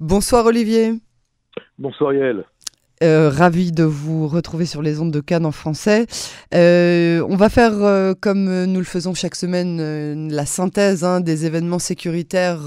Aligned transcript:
Bonsoir 0.00 0.46
Olivier. 0.46 0.94
Bonsoir 1.76 2.14
Yael. 2.14 2.46
Euh, 3.02 3.30
ravi 3.30 3.72
de 3.72 3.82
vous 3.82 4.28
retrouver 4.28 4.66
sur 4.66 4.82
les 4.82 5.00
ondes 5.00 5.10
de 5.10 5.20
Cannes 5.20 5.46
en 5.46 5.52
français. 5.52 6.04
Euh, 6.54 7.26
on 7.30 7.36
va 7.36 7.48
faire, 7.48 7.72
euh, 7.82 8.12
comme 8.12 8.64
nous 8.66 8.78
le 8.78 8.84
faisons 8.84 9.14
chaque 9.14 9.36
semaine, 9.36 10.28
la 10.30 10.44
synthèse 10.44 11.02
hein, 11.02 11.20
des 11.20 11.46
événements 11.46 11.78
sécuritaires 11.78 12.60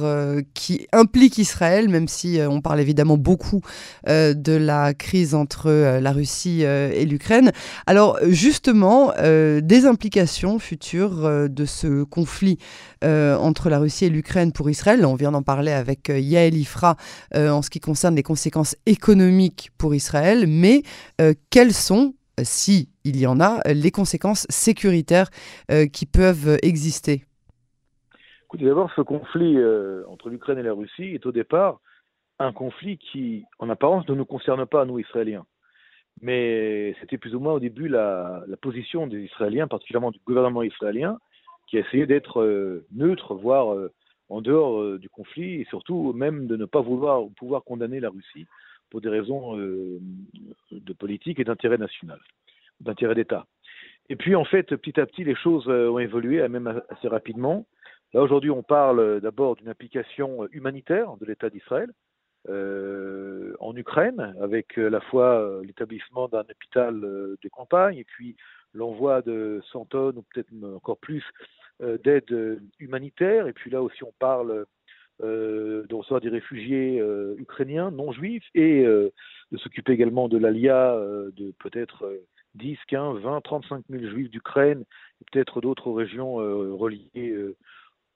qui 0.56 0.88
impliquent 0.92 1.38
Israël, 1.38 1.88
même 1.88 2.08
si 2.08 2.40
on 2.50 2.61
parle 2.61 2.80
évidemment 2.80 3.16
beaucoup 3.16 3.61
de 4.07 4.55
la 4.55 4.96
crise 4.96 5.36
entre 5.36 6.00
la 6.00 6.11
Russie 6.11 6.61
et 6.61 7.05
l'Ukraine. 7.05 7.52
Alors 7.86 8.18
justement, 8.27 9.13
des 9.21 9.86
implications 9.86 10.57
futures 10.57 11.47
de 11.50 11.65
ce 11.65 12.04
conflit 12.04 12.57
entre 13.04 13.70
la 13.70 13.77
Russie 13.77 14.05
et 14.05 14.09
l'Ukraine 14.09 14.52
pour 14.52 14.70
Israël. 14.70 15.05
On 15.05 15.15
vient 15.15 15.31
d'en 15.31 15.43
parler 15.43 15.71
avec 15.71 16.09
Yael 16.09 16.55
Ifra 16.55 16.95
en 17.36 17.61
ce 17.61 17.70
qui 17.70 17.79
concerne 17.79 18.15
les 18.15 18.23
conséquences 18.23 18.75
économiques 18.86 19.71
pour 19.78 19.93
Israël 19.93 20.22
mais 20.47 20.83
euh, 21.21 21.33
quelles 21.50 21.73
sont, 21.73 22.13
euh, 22.39 22.43
si 22.43 22.89
il 23.04 23.19
y 23.19 23.27
en 23.27 23.39
a, 23.39 23.61
les 23.73 23.91
conséquences 23.91 24.46
sécuritaires 24.49 25.27
euh, 25.71 25.86
qui 25.86 26.05
peuvent 26.05 26.57
exister? 26.61 27.23
Écoutez, 28.46 28.65
d'abord, 28.65 28.91
ce 28.96 29.01
conflit 29.01 29.57
entre 30.07 30.29
l'Ukraine 30.29 30.59
et 30.59 30.63
la 30.63 30.73
Russie 30.73 31.15
est 31.15 31.25
au 31.25 31.32
départ 31.32 31.79
un 32.38 32.53
conflit 32.53 32.97
qui, 32.97 33.45
en 33.58 33.69
apparence, 33.69 34.08
ne 34.08 34.13
nous 34.13 34.25
concerne 34.25 34.66
pas, 34.67 34.86
nous, 34.86 34.99
Israéliens. 34.99 35.45
Mais 36.22 36.95
c'était 36.99 37.17
plus 37.17 37.33
ou 37.33 37.39
moins 37.39 37.53
au 37.53 37.59
début 37.59 37.88
la, 37.88 38.44
position 38.61 39.08
des 39.08 39.21
Israéliens, 39.21 39.67
particulièrement 39.67 40.11
du 40.11 40.19
gouvernement 40.27 40.61
israélien, 40.61 41.17
qui 41.67 41.77
a 41.77 41.80
essayé 41.80 42.05
d'être 42.05 42.83
neutre, 42.91 43.33
voire 43.33 43.75
en 44.30 44.41
dehors 44.41 44.99
du 44.99 45.09
conflit, 45.09 45.61
et 45.61 45.66
surtout 45.69 46.13
même 46.13 46.45
de 46.45 46.55
ne 46.55 46.66
pas 46.66 46.81
vouloir 46.81 47.23
pouvoir 47.35 47.63
condamner 47.63 47.99
la 47.99 48.11
Russie 48.11 48.45
pour 48.94 49.02
des 49.02 49.09
raisons 49.09 49.58
euh, 49.58 50.00
de 50.69 50.94
politique 50.94 51.39
et 51.39 51.44
d'intérêt 51.44 51.80
national, 51.80 52.19
d'intérêt 52.80 53.16
d'État. 53.16 53.47
Et 54.08 54.16
puis 54.16 54.36
en 54.36 54.45
fait, 54.45 54.75
petit 54.75 54.99
à 54.99 55.08
petit, 55.08 55.23
les 55.23 55.33
choses 55.33 55.67
euh, 55.67 55.89
ont 55.89 55.97
évolué, 55.97 56.47
même 56.47 56.80
assez 56.89 57.08
rapidement. 57.08 57.66
Là 58.14 58.21
aujourd'hui, 58.21 58.52
on 58.52 58.61
parle 58.61 59.19
d'abord 59.19 59.55
d'une 59.55 59.69
application 59.69 60.47
humanitaire 60.52 61.17
de 61.19 61.25
l'État 61.25 61.49
d'Israël 61.49 61.89
euh, 62.49 63.55
en 63.59 63.75
Ukraine, 63.75 64.36
avec 64.39 64.77
à 64.77 64.91
la 64.91 65.02
fois 65.02 65.61
l'établissement 65.64 66.27
d'un 66.27 66.41
hôpital 66.41 67.02
de 67.02 67.49
campagne 67.52 67.97
et 67.97 68.03
puis 68.03 68.36
l'envoi 68.75 69.23
de 69.23 69.59
100 69.71 69.86
tonnes 69.86 70.17
ou 70.19 70.23
peut-être 70.31 70.53
encore 70.75 70.99
plus 70.99 71.23
d'aide 71.80 72.61
humanitaire. 72.77 73.47
Et 73.47 73.53
puis 73.53 73.71
là 73.71 73.81
aussi, 73.81 74.03
on 74.03 74.14
parle 74.19 74.67
euh, 75.22 75.86
de 75.88 75.94
recevoir 75.94 76.22
des 76.22 76.30
réfugiés 76.30 77.00
euh, 77.00 77.36
ukrainiens 77.38 77.92
non 77.92 78.11
juifs 78.11 78.50
et 78.56 78.83
euh, 78.83 79.11
de 79.52 79.58
s'occuper 79.58 79.94
également 79.94 80.28
de 80.28 80.39
l'ALIA 80.39 80.97
de 81.36 81.53
peut-être 81.59 82.20
10, 82.55 82.80
15, 82.88 83.20
20, 83.20 83.42
35 83.42 83.83
000 83.92 84.05
juifs 84.09 84.31
d'Ukraine 84.31 84.83
et 85.22 85.25
peut-être 85.31 85.61
d'autres 85.61 85.92
régions 85.92 86.33
reliées 86.33 87.53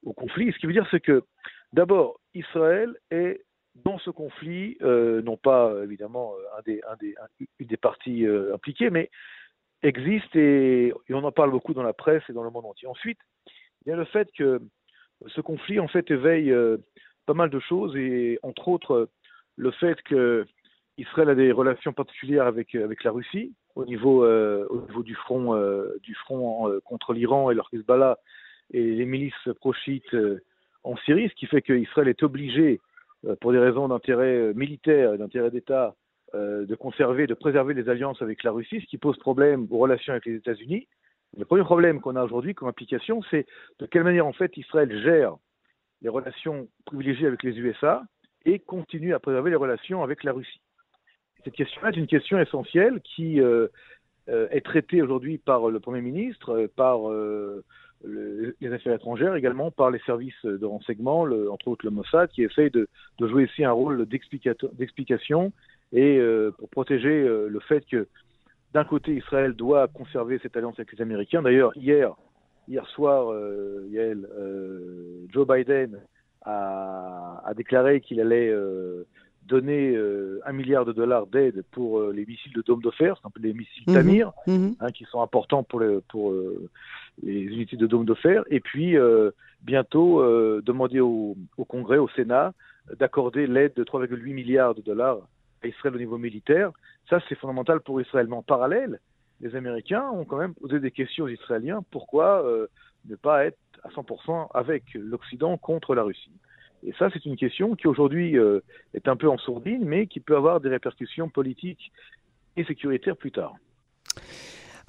au 0.04 0.14
conflit. 0.14 0.52
Ce 0.52 0.58
qui 0.58 0.66
veut 0.66 0.73
dire 0.73 0.88
c'est 0.89 1.00
que 1.00 1.23
d'abord 1.72 2.20
Israël 2.34 2.95
est 3.11 3.45
dans 3.76 4.00
ce 4.00 4.09
conflit, 4.09 4.78
non 4.82 5.38
pas 5.38 5.72
évidemment 5.84 6.34
un 6.58 6.61
des, 6.66 6.82
un 6.89 6.95
des, 7.00 7.14
une 7.59 7.67
des 7.67 7.78
parties 7.78 8.26
impliquées, 8.52 8.89
mais 8.89 9.11
existe 9.84 10.36
et, 10.36 10.88
et, 10.88 11.14
on 11.14 11.23
en 11.23 11.32
parle 11.32 11.52
beaucoup 11.52 11.76
dans 11.76 11.84
la 11.84 11.94
presse 11.94 12.23
et 12.28 12.34
dans 12.34 12.44
le 12.44 12.50
monde 12.50 12.66
entier. 12.66 12.88
Ensuite, 12.88 13.20
il 13.86 13.89
y 13.89 13.92
a 13.92 13.95
le 13.95 14.06
fait 14.06 14.28
que 14.36 14.59
ce 15.26 15.42
conflit 15.42 15.80
en 15.80 15.88
fait 15.88 16.10
éveille 16.12 16.52
euh, 16.52 16.78
pas 17.26 17.34
mal 17.34 17.50
de 17.50 17.60
choses 17.60 17.96
et 17.96 18.40
entre 18.44 18.68
autres 18.68 19.10
le 19.56 19.72
fait 19.72 20.02
que 20.04 20.46
Israël 20.98 21.30
a 21.30 21.36
des 21.36 21.52
relations 21.52 21.94
particulières 21.94 22.46
avec 22.46 22.76
avec 22.76 23.04
la 23.04 23.12
Russie 23.12 23.54
au 23.76 23.86
niveau 23.86 24.23
euh, 24.23 24.66
au 24.70 24.82
niveau 24.82 25.04
du 25.04 25.16
front 25.16 25.56
euh, 25.56 26.80
contre 26.86 27.14
l'Iran 27.14 27.52
et 27.52 27.56
leur 27.56 27.70
Hezbollah 27.73 28.17
et 28.72 28.83
les 28.83 29.06
milices 29.06 29.50
pro-chiites 29.60 30.16
en 30.83 30.98
Syrie, 30.98 31.30
ce 31.30 31.36
qui 31.36 31.45
fait 31.45 31.61
qu'Israël 31.61 32.10
est 32.10 32.22
obligé 32.23 32.82
pour 33.39 33.54
des 33.54 33.60
raisons 33.60 33.88
d'intérêt 33.88 34.54
militaire, 34.54 35.17
d'intérêt 35.17 35.52
d'État, 35.52 35.95
de 36.33 36.76
conserver, 36.76 37.27
de 37.27 37.33
préserver 37.33 37.73
les 37.73 37.88
alliances 37.88 38.22
avec 38.22 38.44
la 38.44 38.52
Russie, 38.52 38.82
ce 38.82 38.86
qui 38.88 38.98
pose 38.98 39.17
problème 39.20 39.67
aux 39.70 39.77
relations 39.77 40.11
avec 40.11 40.26
les 40.26 40.36
États-Unis. 40.36 40.89
Le 41.36 41.45
premier 41.45 41.64
problème 41.64 41.99
qu'on 41.99 42.15
a 42.15 42.23
aujourd'hui 42.23 42.55
comme 42.55 42.67
implication, 42.67 43.21
c'est 43.30 43.45
de 43.80 43.86
quelle 43.86 44.04
manière 44.04 44.26
en 44.26 44.33
fait 44.33 44.55
Israël 44.58 45.02
gère 45.04 45.36
les 46.02 46.10
relations 46.10 46.67
privilégiées 46.86 47.27
avec 47.27 47.43
les 47.43 47.58
USA 47.58 48.04
et 48.45 48.60
continue 48.60 49.14
à 49.14 49.20
préserver 49.20 49.49
les 49.49 49.55
relations 49.55 50.04
avec 50.04 50.23
la 50.23 50.32
Russie. 50.32 50.61
Cette 51.43 51.54
question-là 51.54 51.89
est 51.89 51.98
une 51.98 52.08
question 52.08 52.39
essentielle 52.39 53.02
qui 53.02 53.42
euh, 53.42 53.67
euh, 54.30 54.48
est 54.52 54.65
traitée 54.65 55.02
aujourd'hui 55.02 55.38
par 55.38 55.70
le 55.70 55.80
Premier 55.80 56.02
ministre, 56.02 56.52
euh, 56.52 56.67
par 56.76 56.99
les 58.04 58.71
affaires 58.71 58.94
étrangères, 58.94 59.36
également 59.36 59.71
par 59.71 59.89
les 59.89 59.99
services 59.99 60.45
de 60.45 60.65
renseignement, 60.65 61.21
entre 61.52 61.67
autres 61.67 61.86
le 61.86 61.92
Mossad, 61.92 62.30
qui 62.30 62.44
essaye 62.44 62.70
de, 62.70 62.88
de 63.20 63.27
jouer 63.27 63.45
ici 63.45 63.64
un 63.64 63.71
rôle 63.71 64.05
d'explication 64.05 65.52
et 65.94 66.21
pour 66.59 66.70
protéger 66.70 67.23
le 67.23 67.59
fait 67.61 67.83
que 67.89 68.08
d'un 68.73 68.83
côté, 68.83 69.16
Israël 69.16 69.54
doit 69.54 69.88
conserver 69.88 70.39
cette 70.42 70.55
alliance 70.58 70.76
avec 70.78 70.92
les 70.94 71.02
Américains. 71.02 71.42
D'ailleurs, 71.42 71.76
hier, 71.76 72.14
hier 72.67 72.86
soir, 72.88 73.32
euh, 73.32 73.88
euh, 73.95 75.26
Joe 75.32 75.48
Biden 75.48 76.00
a, 76.44 77.52
déclaré 77.56 78.02
qu'il 78.02 78.20
allait 78.20 78.50
euh, 78.50 79.06
donner 79.48 79.98
un 80.45 80.52
milliard 80.52 80.86
de 80.86 80.92
dollars 80.92 81.27
d'aide 81.27 81.64
pour 81.72 82.02
les 82.02 82.26
missiles 82.26 82.54
de 82.54 82.61
dôme 82.61 82.82
de 82.82 82.92
fer, 82.92 83.20
c'est 83.22 83.42
les 83.42 83.54
missiles 83.54 83.83
mhm. 83.88 83.94
Tamir, 83.94 84.32
mhm. 84.45 84.76
hein, 84.80 84.92
qui 84.92 85.06
sont 85.06 85.22
importants 85.22 85.64
pour, 85.64 85.82
pour 86.10 86.33
les 87.23 87.42
unités 87.42 87.77
de 87.77 87.88
dôme 87.88 88.06
de 88.06 88.14
fer. 88.14 88.44
Et 88.50 88.60
puis, 88.60 88.95
bientôt, 89.61 90.22
demander 90.61 91.00
au, 91.00 91.38
au, 91.58 91.66
Congrès, 91.66 91.98
au 91.98 92.10
Sénat, 92.10 92.54
d'accorder 93.00 93.48
l'aide 93.48 93.73
de 93.76 93.83
3,8 93.83 94.33
milliards 94.33 94.76
de 94.76 94.82
dollars 94.82 95.20
à 95.64 95.68
Israël 95.68 95.95
au 95.95 96.00
niveau 96.00 96.18
militaire. 96.18 96.72
Ça, 97.10 97.20
c'est 97.28 97.36
fondamental 97.36 97.82
pour 97.82 98.02
Israël. 98.02 98.28
Mais 98.28 98.36
en 98.36 98.44
parallèle, 98.44 99.00
les 99.42 99.56
Américains 99.56 100.10
ont 100.12 100.26
quand 100.26 100.38
même 100.38 100.54
posé 100.56 100.80
des 100.80 100.92
questions 100.92 101.26
aux 101.26 101.30
Israéliens. 101.30 101.84
Pourquoi 101.92 102.45
euh, 102.45 102.68
ne 103.08 103.16
pas 103.16 103.45
être 103.45 103.58
à 103.84 103.90
100% 103.90 104.48
avec 104.54 104.84
l'Occident 104.95 105.58
contre 105.58 105.95
la 105.95 106.04
Russie? 106.04 106.32
Et 106.86 106.94
ça, 107.00 107.10
c'est 107.12 107.26
une 107.26 107.38
question 107.38 107.76
qui 107.76 107.88
aujourd'hui 107.88 108.38
euh, 108.38 108.60
est 108.94 109.08
un 109.08 109.16
peu 109.16 109.30
en 109.30 109.38
sourdine, 109.38 109.84
mais 109.86 110.08
qui 110.08 110.20
peut 110.20 110.36
avoir 110.36 110.60
des 110.60 110.70
répercussions 110.70 111.30
politiques 111.30 111.92
et 112.56 112.64
sécuritaires 112.64 113.18
plus 113.18 113.32
tard. 113.32 113.56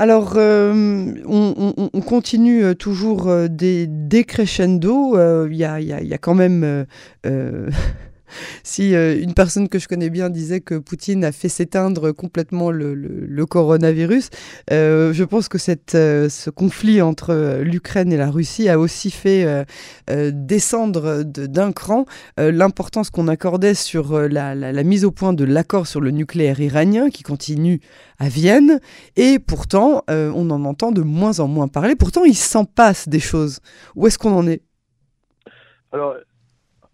Alors, 0.00 0.34
euh, 0.36 1.14
on, 1.26 2.00
continue 2.02 2.76
toujours 2.76 3.28
des 3.48 3.88
décrescendo. 3.88 5.16
Il 5.46 5.56
y, 5.56 5.64
a, 5.64 5.80
y, 5.80 6.14
a, 6.14 6.18
quand 6.18 6.36
même 6.36 6.86
si 8.62 8.94
euh, 8.94 9.20
une 9.20 9.34
personne 9.34 9.68
que 9.68 9.78
je 9.78 9.88
connais 9.88 10.10
bien 10.10 10.30
disait 10.30 10.60
que 10.60 10.76
Poutine 10.76 11.24
a 11.24 11.32
fait 11.32 11.48
s'éteindre 11.48 12.12
complètement 12.12 12.70
le, 12.70 13.46
coronavirus, 13.46 14.30
euh, 14.70 15.12
je 15.12 15.24
pense 15.24 15.48
que 15.48 15.58
euh, 15.94 16.28
ce 16.28 16.50
conflit 16.50 17.00
entre 17.00 17.60
l'Ukraine 17.62 18.12
et 18.12 18.16
la 18.16 18.30
Russie 18.30 18.68
a 18.68 18.78
aussi 18.78 19.10
fait 19.10 19.46
descendre 20.08 21.22
d'un 21.22 21.72
cran 21.72 22.04
l'importance 22.36 23.10
qu'on 23.10 23.28
accordait 23.28 23.74
sur 23.74 24.28
la, 24.28 24.54
mise 24.82 25.04
au 25.04 25.10
point 25.10 25.32
de 25.32 25.44
l'accord 25.44 25.86
sur 25.86 26.00
le 26.00 26.10
nucléaire 26.10 26.60
iranien 26.60 27.10
qui 27.10 27.22
continue 27.22 27.80
à 28.18 28.28
Vienne. 28.28 28.80
Et 29.16 29.38
pourtant, 29.38 30.04
on 30.08 30.50
en 30.50 30.64
entend 30.64 30.92
de 30.92 31.02
moins 31.02 31.40
en 31.40 31.48
moins 31.48 31.68
parler. 31.68 31.96
Pourtant, 31.96 32.24
il 32.24 32.36
s'en 32.36 32.64
passe 32.64 33.08
des 33.08 33.20
choses. 33.20 33.60
Où 33.94 34.06
est-ce 34.06 34.18
qu'on 34.18 34.32
en 34.32 34.46
est? 34.46 34.62
Alors, 35.92 36.16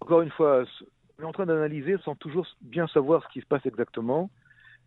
encore 0.00 0.22
une 0.22 0.30
fois, 0.30 0.64
est 1.24 1.28
en 1.28 1.32
train 1.32 1.46
d'analyser 1.46 1.96
sans 2.04 2.14
toujours 2.14 2.46
bien 2.60 2.86
savoir 2.88 3.24
ce 3.24 3.28
qui 3.32 3.40
se 3.40 3.46
passe 3.46 3.64
exactement. 3.66 4.30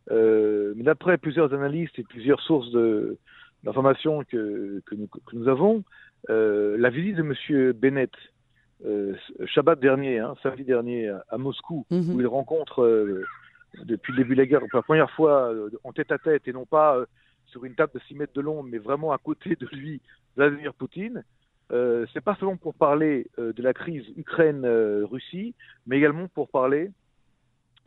Euh, 0.09 0.73
mais 0.75 0.83
d'après 0.83 1.17
plusieurs 1.17 1.53
analystes 1.53 1.99
et 1.99 2.03
plusieurs 2.03 2.39
sources 2.41 2.71
d'informations 3.63 4.23
que, 4.23 4.81
que, 4.85 4.95
nous, 5.33 5.47
avons, 5.47 5.83
euh, 6.29 6.77
la 6.77 6.89
visite 6.89 7.17
de 7.17 7.23
M. 7.23 7.73
Bennett, 7.73 8.11
euh, 8.85 9.15
Shabbat 9.45 9.79
dernier, 9.79 10.19
hein, 10.19 10.35
samedi 10.41 10.63
dernier, 10.63 11.13
à, 11.29 11.37
Moscou, 11.37 11.85
mhm. 11.91 12.15
où 12.15 12.21
il 12.21 12.27
rencontre 12.27 12.87
depuis 13.83 14.13
le 14.13 14.19
début 14.19 14.35
de 14.35 14.41
la 14.41 14.45
guerre, 14.45 14.61
pour 14.61 14.77
la 14.77 14.83
première 14.83 15.11
fois 15.11 15.53
en 15.83 15.91
tête 15.91 16.11
à 16.11 16.17
tête, 16.17 16.47
et 16.47 16.53
non 16.53 16.65
pas 16.65 17.03
sur 17.47 17.65
une 17.65 17.75
table 17.75 17.93
de 17.93 17.99
6 18.07 18.15
mètres 18.15 18.33
de 18.33 18.41
long, 18.41 18.63
mais 18.63 18.77
vraiment 18.77 19.11
à 19.11 19.17
côté 19.17 19.55
de 19.55 19.67
lui, 19.73 20.01
Vladimir 20.35 20.73
Poutine, 20.73 21.23
euh, 21.71 22.05
c'est 22.13 22.21
pas 22.21 22.35
seulement 22.35 22.57
pour 22.57 22.73
parler 22.73 23.27
euh, 23.39 23.51
de 23.51 23.61
la 23.61 23.73
crise 23.73 24.05
Ukraine-Russie, 24.15 25.53
mais 25.85 25.97
également 25.97 26.27
pour 26.29 26.49
parler 26.49 26.91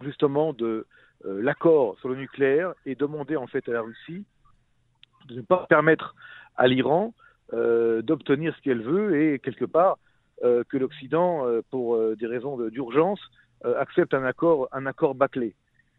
justement 0.02 0.52
de 0.52 0.86
euh, 1.24 1.42
l'accord 1.42 1.98
sur 2.00 2.08
le 2.10 2.16
nucléaire 2.16 2.74
et 2.84 2.94
demander 2.94 3.36
en 3.36 3.46
fait 3.46 3.66
à 3.68 3.72
la 3.72 3.80
Russie 3.80 4.24
de 5.28 5.36
ne 5.36 5.42
pas 5.42 5.66
permettre 5.68 6.14
à 6.56 6.66
l'Iran 6.66 7.14
d'obtenir 7.52 8.54
ce 8.54 8.62
qu'elle 8.62 8.80
veut 8.80 9.20
et 9.20 9.40
quelque 9.40 9.64
part 9.64 9.98
que 10.40 10.76
l'Occident, 10.76 11.46
pour 11.68 11.98
des 12.14 12.26
raisons 12.28 12.56
d'urgence, 12.68 13.20
accepte 13.64 14.14
un 14.14 14.22
accord, 14.22 14.68
un 14.70 14.86
accord 14.86 15.16
bâclé. 15.16 15.56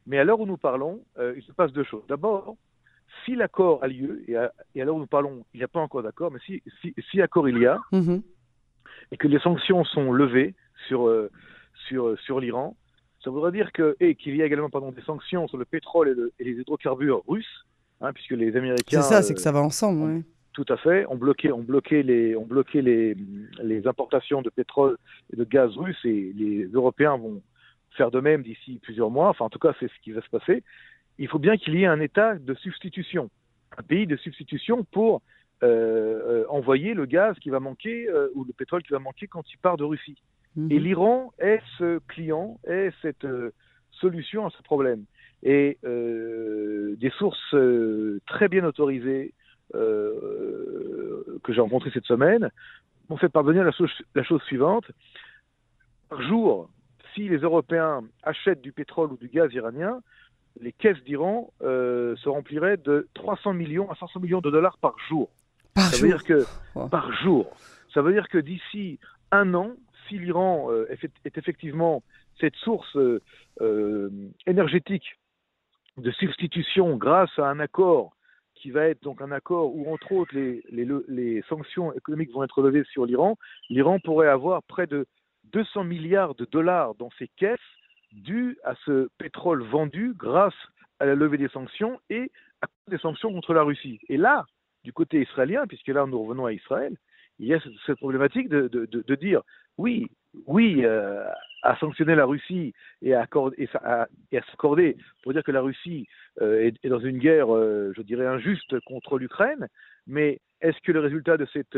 Mais 0.08 0.18
à 0.18 0.24
l'heure 0.24 0.40
où 0.40 0.46
nous 0.46 0.56
parlons, 0.56 1.02
il 1.20 1.44
se 1.44 1.52
passe 1.52 1.74
deux 1.74 1.84
choses. 1.84 2.06
D'abord, 2.08 2.56
si 3.26 3.36
l'accord 3.36 3.84
a 3.84 3.88
lieu, 3.88 4.24
et 4.28 4.36
à, 4.36 4.52
l'heure 4.76 4.96
où 4.96 5.00
nous 5.00 5.08
parlons, 5.08 5.46
il 5.54 5.58
n'y 5.58 5.64
a 5.64 5.68
pas 5.68 5.80
encore 5.80 6.04
d'accord, 6.04 6.32
mais 6.32 6.40
si, 6.46 6.62
si, 7.12 7.22
accord 7.22 7.48
il 7.48 7.58
y 7.58 7.66
a, 7.66 7.80
mm-hmm. 7.92 8.22
et 9.12 9.18
que 9.18 9.28
les 9.28 9.40
sanctions 9.40 9.84
sont 9.84 10.12
levées 10.12 10.56
sur, 10.88 11.12
sur, 11.88 12.20
sur 12.20 12.40
l'Iran, 12.40 12.76
ça 13.24 13.30
voudrait 13.30 13.52
dire 13.52 13.72
que, 13.72 13.96
et 14.00 14.16
qu'il 14.16 14.36
y 14.36 14.42
a 14.42 14.46
également 14.46 14.70
pardon, 14.70 14.92
des 14.92 15.02
sanctions 15.02 15.48
sur 15.48 15.58
le 15.58 15.66
pétrole 15.66 16.32
et, 16.40 16.44
les 16.44 16.60
hydrocarbures 16.60 17.22
russes, 17.28 17.66
hein, 18.02 18.14
puisque 18.14 18.32
les 18.32 18.56
Américains. 18.56 19.02
C'est 19.02 19.14
ça, 19.14 19.22
c'est 19.22 19.34
que 19.34 19.42
ça 19.42 19.52
va 19.52 19.62
ensemble, 19.62 20.02
oui. 20.02 20.24
Tout 20.54 20.66
à 20.68 20.76
fait. 20.76 21.06
On 21.08 21.16
bloquait, 21.16 21.52
on 21.52 21.62
bloquait, 21.62 22.04
les, 22.04 22.36
on 22.36 22.46
bloquait 22.46 22.82
les, 22.82 23.16
les 23.64 23.88
importations 23.88 24.42
de 24.42 24.50
pétrole 24.50 24.98
et 25.32 25.38
de 25.38 25.46
gaz 25.46 25.78
russes 25.78 26.04
et 26.04 26.34
les 26.36 26.66
Européens 26.74 27.16
vont 27.16 27.42
faire 27.96 28.12
de 28.12 28.20
même 28.20 28.44
d'ici 28.44 28.80
plusieurs 28.82 29.10
mois. 29.10 29.30
Enfin, 29.30 29.46
en 29.46 29.50
tout 29.50 29.60
cas, 29.60 29.74
c'est 29.80 29.88
ce 29.88 30.04
qui 30.04 30.12
va 30.12 30.22
se 30.22 30.30
passer. 30.30 30.64
Il 31.18 31.28
faut 31.28 31.40
bien 31.40 31.58
qu'il 31.58 31.76
y 31.76 31.84
ait 31.84 31.88
un 31.88 32.00
état 32.00 32.36
de 32.36 32.54
substitution, 32.56 33.30
un 33.78 33.84
pays 33.84 34.08
de 34.08 34.18
substitution 34.18 34.84
pour 34.92 35.22
euh, 35.64 35.68
euh, 35.68 36.46
envoyer 36.50 36.96
le 36.96 37.06
gaz 37.06 37.38
qui 37.38 37.52
va 37.52 37.60
manquer 37.60 38.10
euh, 38.10 38.30
ou 38.34 38.44
le 38.44 38.52
pétrole 38.52 38.82
qui 38.82 38.94
va 38.94 39.00
manquer 39.00 39.28
quand 39.28 39.44
il 39.54 39.58
part 39.60 39.78
de 39.78 39.84
Russie. 39.84 40.18
Et 40.58 40.80
mhm. 40.80 40.84
l'Iran 40.84 41.34
est 41.38 41.62
ce 41.78 42.00
client, 42.08 42.60
est 42.64 42.92
cette 43.04 43.28
solution 43.92 44.48
à 44.48 44.50
ce 44.50 44.64
problème. 44.64 45.06
Et 45.44 45.78
des 45.84 47.10
sources 47.18 47.56
très 48.26 48.48
bien 48.48 48.64
autorisées 48.66 49.34
que 49.74 51.50
j'ai 51.50 51.62
rencontrées 51.62 51.92
cette 51.94 52.06
semaine 52.06 52.50
m'ont 53.10 53.18
fait 53.18 53.30
parvenir 53.30 53.64
la 53.64 54.24
chose 54.24 54.42
suivante. 54.44 54.86
Par 56.10 56.22
jour, 56.22 56.70
si 57.14 57.30
les 57.30 57.38
Européens 57.38 58.04
achètent 58.24 58.62
du 58.62 58.72
pétrole 58.72 59.14
ou 59.14 59.18
du 59.18 59.30
gaz 59.30 59.54
iranien, 59.54 60.02
les 60.60 60.72
caisses 60.72 61.02
d'Iran 61.04 61.52
se 61.62 62.30
rempliraient 62.30 62.78
de 62.78 63.08
300 63.14 63.54
millions 63.54 63.90
à 63.90 63.96
500 63.96 64.20
millions 64.20 64.42
de 64.42 64.52
dollars 64.52 64.78
par 64.78 64.96
jour. 65.08 65.30
Par 65.74 65.86
ça 65.86 65.98
jour. 65.98 66.02
veut 66.02 66.08
dire 66.10 66.24
que 66.24 66.90
par 66.90 67.12
jour. 67.24 67.56
Ça 67.94 68.02
veut 68.02 68.14
dire 68.14 68.28
que 68.30 68.38
d'ici 68.38 69.00
un 69.32 69.54
an, 69.54 69.76
si 70.08 70.20
l'Iran 70.20 70.72
euh, 70.72 70.88
est, 70.90 71.38
effectivement 71.38 72.04
cette 72.40 72.56
source 72.56 72.96
euh, 72.98 73.22
euh, 73.62 74.10
énergétique 74.48 75.18
de 75.98 76.12
substitution 76.12 76.96
grâce 76.98 77.38
à 77.38 77.48
un 77.48 77.60
accord 77.60 78.16
qui 78.56 78.72
va 78.72 78.88
être 78.88 79.02
donc 79.02 79.22
un 79.22 79.32
accord 79.32 79.76
où, 79.76 79.92
entre 79.92 80.12
autres, 80.12 80.36
les, 80.36 80.62
les, 80.70 81.42
sanctions 81.50 81.92
économiques 81.94 82.32
vont 82.32 82.44
être 82.44 82.62
levées 82.62 82.84
sur 82.92 83.06
l'Iran, 83.06 83.38
l'Iran 83.70 84.00
pourrait 84.00 84.28
avoir 84.28 84.62
près 84.64 84.86
de 84.86 85.08
200 85.52 85.84
milliards 85.86 86.36
de 86.36 86.46
dollars 86.46 86.94
dans 86.96 87.10
ses 87.18 87.28
caisses 87.38 87.60
dus 88.12 88.58
à 88.64 88.76
ce 88.86 89.10
pétrole 89.18 89.64
vendu 89.64 90.14
grâce 90.16 90.56
à 91.00 91.06
la 91.06 91.16
levée 91.16 91.38
des 91.38 91.50
sanctions 91.50 92.00
et 92.10 92.32
à 92.62 92.68
des 92.90 92.98
sanctions 92.98 93.32
contre 93.32 93.54
la 93.54 93.64
Russie. 93.64 94.00
Et 94.10 94.18
là, 94.18 94.46
du 94.84 94.94
côté 94.94 95.22
israélien, 95.22 95.66
puisque 95.68 95.88
là 95.88 96.06
nous 96.06 96.22
revenons 96.22 96.46
à 96.46 96.54
Israël, 96.54 96.96
il 97.40 97.48
y 97.48 97.54
a 97.54 97.60
cette 97.86 97.98
problématique 97.98 98.50
de, 98.50 99.16
dire 99.16 99.42
oui, 99.78 100.08
oui 100.46 100.86
euh, 100.86 101.26
à 101.64 101.76
sanctionner 101.78 102.16
la 102.16 102.26
Russie 102.26 102.74
et 103.02 103.16
à, 103.16 103.22
accorder, 103.22 103.64
et 103.64 103.70
à, 103.78 104.08
s'accorder 104.52 104.98
pour 105.24 105.34
dire 105.34 105.44
que 105.44 105.52
la 105.52 105.62
Russie 105.62 106.08
euh, 106.42 106.70
est, 106.84 106.88
dans 106.88 107.00
une 107.00 107.18
guerre, 107.18 107.56
euh, 107.56 107.94
je 107.96 108.02
dirais, 108.04 108.28
injuste 108.28 108.80
contre 108.82 109.18
l'Ukraine, 109.18 109.68
mais 110.06 110.40
est-ce 110.62 110.80
que 110.82 110.92
le 110.92 111.00
résultat 111.00 111.38
de 111.38 111.48
cette, 111.52 111.78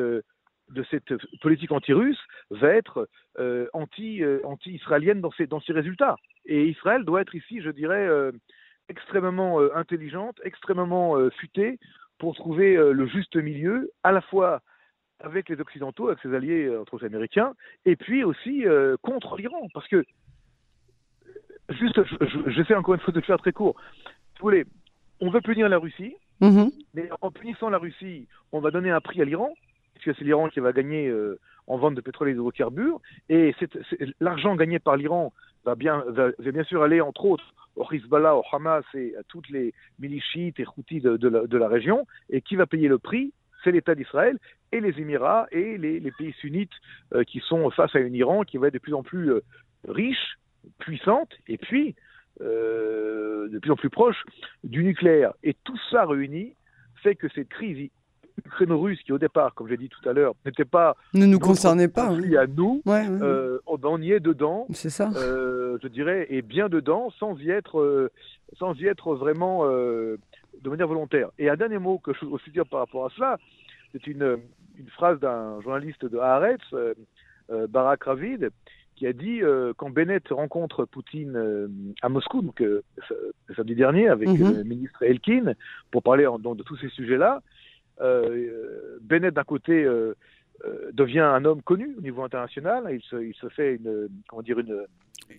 de 0.74 0.84
cette 0.90 1.14
politique 1.42 1.72
anti-russe 1.72 2.20
va 2.50 2.70
être 2.70 3.08
anti, 3.74 4.22
anti-israélienne 4.44 5.22
dans 5.22 5.32
ces, 5.32 5.48
dans 5.48 5.62
ces 5.62 5.74
résultats 5.74 6.18
Et 6.46 6.68
Israël 6.68 7.04
doit 7.04 7.22
être 7.22 7.36
ici, 7.36 7.62
je 7.62 7.70
dirais, 7.70 8.08
extrêmement 8.90 9.60
intelligente, 9.74 10.40
extrêmement 10.44 11.18
futée 11.32 11.80
pour 12.20 12.36
trouver 12.36 12.76
le 12.76 13.08
juste 13.08 13.36
milieu, 13.36 13.92
à 14.04 14.12
la 14.12 14.22
fois 14.22 14.62
avec 15.24 15.50
les 15.50 15.60
Occidentaux, 15.60 16.10
avec 16.10 16.20
ses 16.22 16.34
alliés, 16.34 16.66
euh, 16.66 16.82
entre 16.82 17.00
les 17.00 17.06
Américains, 17.06 17.54
et 17.86 17.96
puis 17.96 18.24
aussi 18.24 18.68
euh, 18.68 18.96
contre 19.02 19.38
l'Iran. 19.38 19.68
Parce 19.74 19.88
que, 19.88 20.06
juste, 21.70 22.00
j'essaie 22.48 22.76
encore 22.76 22.94
une 22.94 23.00
fois 23.00 23.14
de 23.14 23.20
le 23.20 23.26
faire 23.26 23.38
très 23.38 23.54
court. 23.54 23.76
Si 24.06 24.40
vous 24.40 24.48
voulez, 24.48 24.66
on 25.22 25.32
veut 25.32 25.42
punir 25.42 25.70
la 25.70 25.78
Russie, 25.78 26.16
mm-hmm. 26.42 26.72
mais 26.94 27.10
en 27.22 27.32
punissant 27.32 27.70
la 27.70 27.78
Russie, 27.78 28.28
on 28.52 28.60
va 28.60 28.70
donner 28.70 28.92
un 28.92 29.02
prix 29.02 29.22
à 29.22 29.26
l'Iran, 29.26 29.54
puisque 30.04 30.18
c'est 30.18 30.26
l'Iran 30.26 30.50
qui 30.50 30.60
va 30.60 30.74
gagner 30.74 31.08
euh, 31.08 31.40
en 31.68 31.78
vente 31.78 31.96
de 31.96 32.02
pétrole 32.02 32.30
et 32.30 32.34
d'hydrocarbures, 32.34 33.00
et 33.30 33.56
l'argent 34.20 34.56
gagné 34.56 34.80
par 34.80 34.98
l'Iran 34.98 35.34
va 35.66 35.76
bien, 35.76 36.04
va, 36.08 36.32
bien 36.40 36.64
sûr 36.64 36.84
aller, 36.84 37.00
entre 37.00 37.26
autres, 37.26 37.54
au 37.76 37.86
Hezbollah, 37.90 38.36
au 38.36 38.44
Hamas 38.52 38.84
et 38.94 39.16
à 39.16 39.24
toutes 39.24 39.50
les 39.50 39.74
milices 40.00 40.24
et 40.36 40.66
houthis 40.78 41.02
de, 41.02 41.18
de 41.18 41.58
la 41.58 41.68
région, 41.68 42.06
et 42.30 42.42
qui 42.42 42.56
va 42.56 42.66
payer 42.66 42.88
le 42.88 43.00
prix? 43.00 43.34
C'est 43.64 43.72
l'État 43.72 43.96
d'Israël 43.96 44.38
et 44.74 44.82
les 44.82 45.00
Émirats 45.00 45.48
et 45.52 45.78
les, 45.78 46.12
pays 46.18 46.34
sunnites 46.34 46.74
euh, 47.14 47.24
qui 47.24 47.40
sont 47.40 47.70
face 47.72 47.96
à 47.96 48.00
un 48.00 48.14
Iran 48.14 48.44
qui 48.44 48.58
va 48.58 48.68
être 48.68 48.74
de 48.74 48.80
plus 48.80 48.94
en 48.94 49.04
plus 49.04 49.32
euh, 49.32 49.42
riche, 49.88 50.38
puissante, 50.80 51.32
et 51.48 51.58
puis 51.58 51.96
de 52.40 53.60
plus 53.60 53.72
en 53.72 53.76
plus 53.76 53.92
proche 53.92 54.22
du 54.64 54.84
nucléaire. 54.84 55.34
Et 55.44 55.56
tout 55.64 55.78
ça 55.92 56.06
réuni 56.06 56.56
fait 56.96 57.16
que 57.16 57.30
cette 57.30 57.48
crise 57.48 57.90
ukraino-russe 58.46 59.02
qui 59.04 59.12
au 59.12 59.18
départ, 59.18 59.54
comme 59.54 59.68
j'ai 59.68 59.78
dit 59.78 59.90
tout 59.90 60.08
à 60.08 60.14
l'heure, 60.14 60.34
n'était 60.46 60.66
pas 60.66 60.96
ne 61.14 61.26
nous 61.26 61.40
concernait 61.40 61.88
pas 61.88 62.12
oui. 62.12 62.36
à 62.38 62.48
nous, 62.48 62.82
on 62.86 64.02
y 64.02 64.12
est 64.12 64.20
dedans. 64.20 64.68
C'est 64.72 64.90
ça. 64.90 65.10
je 65.14 65.88
dirais 65.88 66.28
et 66.30 66.42
bien 66.42 66.70
dedans, 66.70 67.12
sans 67.20 67.38
y 67.40 67.50
être, 67.50 68.10
sans 68.58 68.74
y 68.80 68.86
être 68.88 69.16
vraiment 69.16 69.66
de 70.64 70.70
manière 70.70 70.88
volontaire. 70.88 71.30
Et 71.38 71.50
un 71.50 71.56
dernier 71.56 71.80
mot 71.80 72.00
que 72.00 72.14
je 72.14 72.26
veux 72.26 72.32
aussi 72.32 72.50
dire 72.52 72.66
par 72.66 72.80
rapport 72.80 73.06
à 73.06 73.10
cela, 73.16 73.38
c'est 73.92 74.08
une, 74.08 74.38
une 74.78 74.90
phrase 74.90 75.20
d'un 75.20 75.62
journaliste 75.62 76.06
de 76.06 76.18
Haaretz, 76.18 76.62
euh, 76.74 76.94
euh, 77.52 77.68
Barak 77.68 78.04
Ravid, 78.04 78.50
qui 78.96 79.08
a 79.08 79.14
dit 79.14 79.42
euh, 79.42 79.74
quand 79.76 79.90
Bennett 79.90 80.28
rencontre 80.30 80.86
Poutine 80.86 81.88
à 82.02 82.10
Moscou, 82.10 82.42
donc 82.42 82.64
samedi 83.56 83.76
dernier, 83.76 84.08
avec 84.08 84.30
mhm. 84.30 84.58
le 84.58 84.64
ministre 84.64 85.04
Elkin, 85.04 85.54
pour 85.92 86.04
parler 86.04 86.24
de 86.24 86.64
tous 86.64 86.78
ces 86.78 86.90
sujets-là, 86.90 87.42
Bennett 88.00 89.34
d'un 89.34 89.44
côté 89.44 89.88
devient 90.94 91.20
un 91.20 91.46
homme 91.46 91.62
connu 91.62 91.96
au 91.98 92.02
niveau 92.02 92.24
international, 92.24 92.88
il 92.92 93.02
se, 93.02 93.16
il 93.18 93.36
se 93.36 93.50
fait 93.50 93.76
une, 93.76 94.10
comment 94.28 94.42
dire, 94.42 94.60
une, 94.60 94.86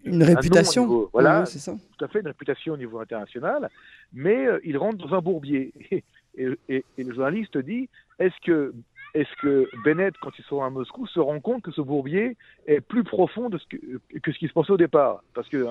une 0.04 0.22
réputation. 0.22 1.08
voilà, 1.12 1.46
c'est 1.46 1.58
ça. 1.58 1.74
Tout 1.96 2.04
à 2.04 2.08
fait, 2.08 2.20
une 2.20 2.26
réputation 2.26 2.74
au 2.74 2.76
niveau 2.76 2.98
international, 2.98 3.70
mais 4.12 4.46
euh, 4.46 4.58
il 4.64 4.76
rentre 4.76 5.06
dans 5.06 5.14
un 5.14 5.20
bourbier. 5.20 5.72
Et, 6.36 6.84
le 6.98 7.14
journaliste 7.14 7.56
dit 7.58 7.88
est-ce 8.18 8.34
que, 8.44 8.74
est 9.14 9.24
que 9.36 9.68
Bennett, 9.84 10.14
quand 10.20 10.36
il 10.36 10.44
sera 10.44 10.66
à 10.66 10.70
Moscou, 10.70 11.06
se 11.06 11.20
rend 11.20 11.38
compte 11.38 11.62
que 11.62 11.70
ce 11.70 11.80
bourbier 11.80 12.36
est 12.66 12.80
plus 12.80 13.04
profond 13.04 13.48
de 13.50 13.58
ce 13.58 13.66
que, 13.68 13.76
que 14.18 14.32
ce 14.32 14.38
qui 14.38 14.48
se 14.48 14.52
pensait 14.52 14.72
au 14.72 14.76
départ? 14.76 15.22
Parce 15.32 15.48
que 15.48 15.64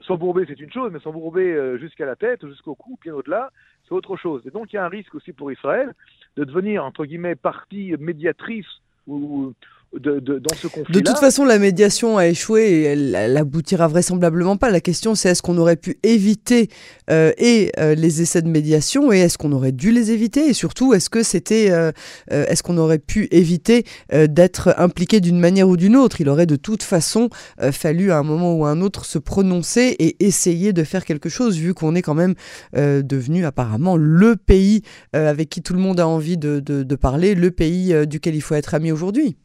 s'embourber, 0.00 0.46
c'est 0.48 0.60
une 0.60 0.72
chose, 0.72 0.90
mais 0.92 1.00
s'embourber 1.00 1.52
euh, 1.52 1.76
jusqu'à 1.76 2.06
la 2.06 2.16
tête, 2.16 2.46
jusqu'au 2.46 2.74
cou, 2.74 2.98
bien 3.02 3.14
au-delà, 3.14 3.50
c'est 3.88 3.94
autre 3.94 4.16
chose. 4.16 4.42
Et 4.46 4.50
donc, 4.50 4.72
il 4.72 4.76
y 4.76 4.78
a 4.78 4.84
un 4.84 4.88
risque 4.88 5.14
aussi 5.14 5.32
pour 5.32 5.50
Israël 5.50 5.94
de 6.36 6.44
devenir, 6.44 6.84
entre 6.84 7.04
guillemets, 7.04 7.34
partie 7.34 7.94
médiatrice 7.98 8.66
ou, 9.06 9.54
de, 9.94 11.00
toute 11.00 11.18
façon, 11.18 11.44
la 11.44 11.58
médiation 11.58 12.18
a 12.18 12.26
échoué 12.26 12.62
et 12.62 12.82
elle, 12.82 13.36
aboutira 13.36 13.88
vraisemblablement 13.88 14.58
pas. 14.58 14.70
La 14.70 14.80
question, 14.80 15.14
c'est 15.14 15.30
est-ce 15.30 15.40
qu'on 15.40 15.56
aurait 15.56 15.76
pu 15.76 15.98
éviter 16.02 16.68
euh, 17.10 17.32
et 17.38 17.72
euh, 17.78 17.94
les 17.94 18.20
essais 18.20 18.42
de 18.42 18.48
médiation 18.48 19.12
et 19.12 19.20
est-ce 19.20 19.38
qu'on 19.38 19.52
aurait 19.52 19.72
dû 19.72 19.90
les 19.90 20.10
éviter? 20.10 20.48
Et 20.48 20.52
surtout 20.52 20.92
est-ce 20.92 21.08
que 21.08 21.22
c'était, 21.22 21.70
euh, 21.70 21.90
est-ce 22.30 22.62
qu'on 22.62 22.76
aurait 22.76 22.98
pu 22.98 23.28
éviter 23.30 23.84
d'être 24.12 24.74
impliqué 24.78 25.20
d'une 25.20 25.38
manière 25.38 25.68
ou 25.68 25.76
d'une 25.76 25.96
autre? 25.96 26.20
Il 26.20 26.28
aurait 26.28 26.46
de 26.46 26.56
toute 26.56 26.82
façon 26.82 27.30
fallu 27.72 28.12
à 28.12 28.18
un 28.18 28.22
moment 28.22 28.54
ou 28.54 28.66
à 28.66 28.70
un 28.70 28.82
autre 28.82 29.06
se 29.06 29.18
prononcer 29.18 29.96
et 29.98 30.24
essayer 30.24 30.72
de 30.72 30.84
faire 30.84 31.04
quelque 31.04 31.28
chose 31.28 31.56
vu 31.56 31.72
qu'on 31.74 31.94
est 31.94 32.02
quand 32.02 32.14
même 32.14 32.34
devenu 32.74 33.46
apparemment 33.46 33.96
le 33.96 34.36
pays 34.36 34.82
avec 35.12 35.48
qui 35.48 35.62
tout 35.62 35.72
le 35.72 35.80
monde 35.80 36.00
a 36.00 36.06
envie 36.06 36.36
de 36.36 36.94
parler, 36.94 37.34
le 37.34 37.50
pays 37.50 37.94
duquel 38.06 38.34
il 38.34 38.42
faut 38.42 38.54
être 38.54 38.74
ami 38.74 38.92
aujourd'hui 38.92 39.36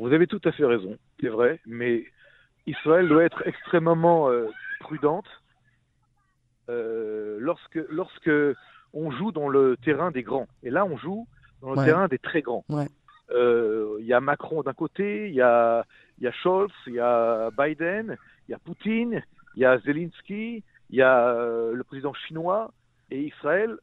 vous 0.00 0.12
avez 0.12 0.26
tout 0.26 0.40
à 0.44 0.52
fait 0.52 0.64
raison, 0.64 0.96
c'est 1.20 1.28
vrai, 1.28 1.60
mais 1.66 2.04
Israël 2.66 3.08
doit 3.08 3.24
être 3.24 3.46
extrêmement 3.46 4.30
euh, 4.30 4.48
prudente 4.80 5.26
euh, 6.68 7.38
lorsque, 7.40 7.80
lorsque 7.90 8.30
on 8.94 9.10
joue 9.10 9.32
dans 9.32 9.48
le 9.48 9.76
terrain 9.84 10.10
des 10.10 10.22
grands. 10.22 10.48
Et 10.62 10.70
là, 10.70 10.84
on 10.84 10.96
joue 10.96 11.26
dans 11.60 11.74
le 11.74 11.84
terrain 11.84 12.08
des 12.08 12.18
très 12.18 12.42
grands. 12.42 12.64
Euh, 13.30 13.96
il 14.00 14.06
y 14.06 14.12
a 14.12 14.20
Macron 14.20 14.62
d'un 14.62 14.74
côté, 14.74 15.28
il 15.28 15.34
y 15.34 15.40
a, 15.40 15.84
y 16.20 16.26
a 16.26 16.32
Scholz, 16.32 16.72
il 16.86 16.94
y 16.94 17.00
a 17.00 17.50
Biden, 17.50 18.16
il 18.48 18.52
y 18.52 18.54
a 18.54 18.58
Poutine, 18.58 19.22
il 19.54 19.62
y 19.62 19.64
a 19.64 19.78
Zelensky, 19.78 20.62
il 20.90 20.96
y 20.96 21.02
a 21.02 21.34
le 21.72 21.82
président 21.84 22.12
chinois, 22.14 22.72
et 23.10 23.20
Israël 23.22 23.76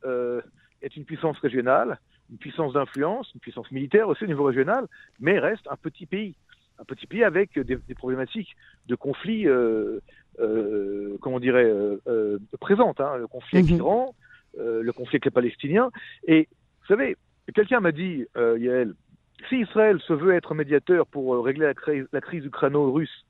est 0.81 0.95
une 0.95 1.05
puissance 1.05 1.37
régionale 1.39 1.99
une 2.31 2.38
puissance 2.38 2.74
d'influence, 2.74 3.31
une 3.33 3.39
puissance 3.39 3.71
militaire 3.71 4.07
aussi 4.07 4.24
au 4.24 4.27
niveau 4.27 4.43
régional, 4.43 4.88
mais 5.19 5.39
reste 5.39 5.67
un 5.69 5.75
petit 5.75 6.05
pays. 6.05 6.36
un 6.79 6.86
petit 6.86 7.07
pays 7.07 7.24
avec 7.24 7.59
des, 7.59 7.95
problématiques 7.95 8.55
de 8.88 8.95
conflit, 8.95 9.48
euh, 9.48 10.00
euh, 10.39 11.17
comment 11.21 11.39
dirait, 11.39 11.65
euh, 11.65 12.39
présentes. 12.59 13.01
Hein, 13.01 13.17
le 13.17 13.27
conflit 13.27 13.59
avec 13.59 13.69
mhm. 13.69 13.77
l'Iran, 13.77 14.15
le 14.57 14.91
conflit 14.91 15.15
avec 15.15 15.25
les 15.25 15.31
Palestiniens. 15.31 15.89
Et 16.27 16.48
vous 16.81 16.88
savez, 16.88 17.17
quelqu'un 17.53 17.79
m'a 17.79 17.91
dit, 17.91 18.25
Yael, 18.36 18.93
si 19.48 19.59
Israël 19.62 20.00
se 20.01 20.13
veut 20.13 20.33
être 20.33 20.53
médiateur 20.53 21.07
pour 21.07 21.43
régler 21.43 21.65
la, 21.65 21.74
crise, 21.74 22.07
la 22.12 22.21
crise 22.21 22.45
ukraino-russe, 22.45 23.25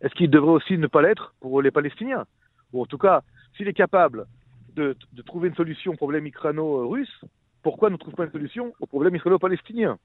est-ce 0.00 0.14
qu'il 0.14 0.30
devrait 0.30 0.52
aussi 0.52 0.76
ne 0.78 0.86
pas 0.86 1.02
l'être 1.02 1.34
pour 1.40 1.62
les 1.62 1.70
Palestiniens? 1.70 2.26
Ou 2.72 2.82
en 2.82 2.86
tout 2.86 2.98
cas, 2.98 3.22
s'il 3.56 3.68
est 3.68 3.74
capable 3.74 4.26
de, 4.74 4.96
de, 5.12 5.22
trouver 5.22 5.48
une 5.48 5.54
solution 5.54 5.92
au 5.92 5.96
problème 5.96 6.26
ukraino-russe, 6.26 7.24
pourquoi 7.64 7.90
ne 7.90 7.96
trouve 7.96 8.14
pas 8.14 8.24
une 8.24 8.30
solution 8.30 8.72
au 8.78 8.86
problème 8.86 9.16
israélo-palestinien 9.16 9.98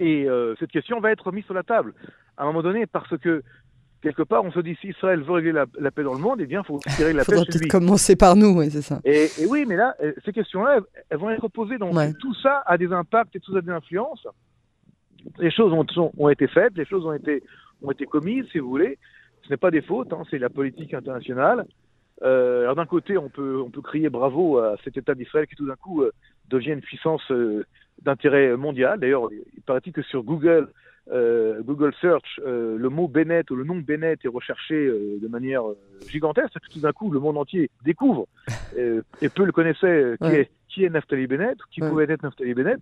et 0.00 0.28
euh, 0.28 0.54
cette 0.58 0.70
question 0.70 1.00
va 1.00 1.10
être 1.12 1.30
mise 1.32 1.44
sur 1.44 1.54
la 1.54 1.62
table 1.62 1.92
à 2.36 2.44
un 2.44 2.46
moment 2.46 2.62
donné 2.62 2.86
parce 2.86 3.16
que 3.18 3.42
quelque 4.02 4.22
part, 4.22 4.44
on 4.44 4.50
se 4.50 4.60
dit 4.60 4.76
si 4.80 4.88
Israël 4.88 5.22
veut 5.22 5.32
régler 5.32 5.52
la, 5.52 5.90
paix 5.90 6.02
dans 6.02 6.14
le 6.14 6.18
monde, 6.18 6.40
eh 6.40 6.46
bien, 6.46 6.62
il 6.62 6.66
faut 6.66 6.78
tirer 6.96 7.12
la 7.12 7.24
paix 7.24 7.36
chez 7.50 7.58
lui. 7.58 7.68
commencer 7.68 8.16
par 8.16 8.34
nous, 8.34 8.58
oui, 8.58 8.68
c'est 8.70 8.82
ça. 8.82 9.00
Et, 9.04 9.28
oui, 9.48 9.64
mais 9.66 9.76
là, 9.76 9.94
euh, 10.02 10.12
ces 10.24 10.32
questions-là, 10.32 10.80
elles, 11.08 11.18
vont 11.18 11.30
être 11.30 11.46
posées. 11.48 11.78
Donc, 11.78 11.94
tout 12.18 12.34
ça 12.34 12.64
a 12.66 12.76
des 12.76 12.92
impacts 12.92 13.36
et 13.36 13.40
tout 13.40 13.52
ça 13.52 13.58
a 13.58 13.62
des 13.62 13.70
influences. 13.70 14.26
Les 15.38 15.52
choses 15.52 15.72
ont, 15.72 15.86
ont 16.18 16.28
été 16.28 16.48
faites, 16.48 16.76
les 16.76 16.84
choses 16.84 17.06
ont 17.06 17.12
été, 17.12 17.44
ont 17.80 17.92
été 17.92 18.06
commises, 18.06 18.46
si 18.50 18.58
vous 18.58 18.68
voulez. 18.68 18.98
Ce 19.44 19.50
n'est 19.50 19.56
pas 19.56 19.70
des 19.70 19.82
fautes, 19.82 20.12
hein, 20.12 20.22
c'est 20.30 20.38
la 20.38 20.50
politique 20.50 20.94
internationale. 20.94 21.64
Euh, 22.22 22.62
alors 22.62 22.74
d'un 22.74 22.86
côté, 22.86 23.16
on 23.16 23.28
peut, 23.28 23.60
on 23.64 23.70
peut 23.70 23.82
crier 23.82 24.10
bravo 24.10 24.58
à 24.58 24.76
cet 24.82 24.96
État 24.96 25.14
d'Israël 25.14 25.46
qui 25.46 25.54
tout 25.54 25.66
d'un 25.66 25.76
coup 25.76 26.02
devient 26.48 26.72
une 26.72 26.80
puissance 26.80 27.22
d'intérêt 28.02 28.56
mondial. 28.56 28.98
D'ailleurs, 28.98 29.28
il 29.32 29.62
paraît-il 29.62 29.92
que 29.92 30.02
sur 30.02 30.22
Google, 30.22 30.68
euh, 31.10 31.62
Google 31.62 31.92
Search, 32.00 32.40
euh, 32.46 32.76
le 32.78 32.88
mot 32.88 33.08
Bennett 33.08 33.50
ou 33.50 33.56
le 33.56 33.64
nom 33.64 33.76
Bennett 33.76 34.24
est 34.24 34.28
recherché 34.28 34.74
euh, 34.74 35.18
de 35.20 35.28
manière 35.28 35.64
gigantesque. 36.08 36.54
Tout 36.70 36.80
d'un 36.80 36.92
coup, 36.92 37.10
le 37.10 37.18
monde 37.18 37.38
entier 37.38 37.70
découvre 37.84 38.26
et 38.76 39.28
peu 39.28 39.44
le 39.44 39.52
connaissait 39.52 40.16
qui, 40.20 40.28
est, 40.28 40.50
qui 40.68 40.84
est 40.84 40.90
Naftali 40.90 41.26
Bennett, 41.26 41.58
qui 41.70 41.80
pouvait 41.80 42.04
être 42.04 42.22
Naftali 42.22 42.54
Bennett. 42.54 42.80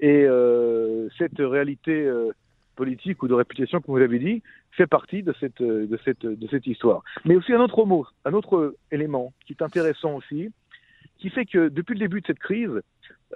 Et 0.00 0.26
cette 1.18 1.38
réalité 1.38 2.10
politique 2.74 3.22
ou 3.22 3.28
de 3.28 3.34
réputation, 3.34 3.80
comme 3.80 3.94
vous 3.94 4.00
l'avez 4.00 4.18
dit, 4.18 4.42
fait 4.72 4.86
partie 4.86 5.22
de 5.22 5.32
cette, 5.38 5.62
de, 5.62 5.98
cette, 6.04 6.26
de 6.26 6.48
cette 6.48 6.66
histoire. 6.66 7.02
Mais 7.24 7.36
aussi 7.36 7.52
un 7.52 7.60
autre 7.60 7.84
mot, 7.84 8.06
un 8.24 8.32
autre 8.32 8.74
élément 8.90 9.32
qui 9.46 9.52
est 9.52 9.62
intéressant 9.62 10.14
aussi, 10.14 10.50
qui 11.22 11.30
fait 11.30 11.46
que 11.46 11.68
depuis 11.68 11.94
le 11.94 12.00
début 12.00 12.20
de 12.20 12.26
cette 12.26 12.40
crise, 12.40 12.82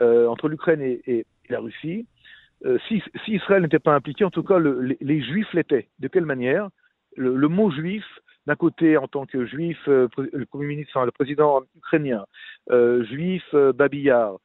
euh, 0.03 0.27
entre 0.27 0.49
l'Ukraine 0.49 0.83
et, 0.83 1.25
la 1.49 1.61
Russie. 1.61 2.07
Euh, 2.65 2.77
si, 2.89 3.01
Israël 3.29 3.63
n'était 3.63 3.79
pas 3.79 3.95
impliqué, 3.95 4.25
en 4.25 4.31
tout 4.31 4.43
cas, 4.43 4.59
les, 4.59 5.23
Juifs 5.23 5.53
l'étaient. 5.55 5.89
De 6.01 6.09
quelle 6.09 6.27
manière? 6.27 6.69
Le, 7.17 7.49
mot 7.49 7.71
juif, 7.71 8.05
d'un 8.47 8.57
côté 8.57 8.97
en 8.97 9.07
tant 9.07 9.25
que 9.25 9.47
juif, 9.47 9.79
euh, 9.87 10.09
le 10.19 11.11
président 11.13 11.63
ukrainien, 11.77 12.27
juif 12.69 13.45
babillard, 13.55 14.39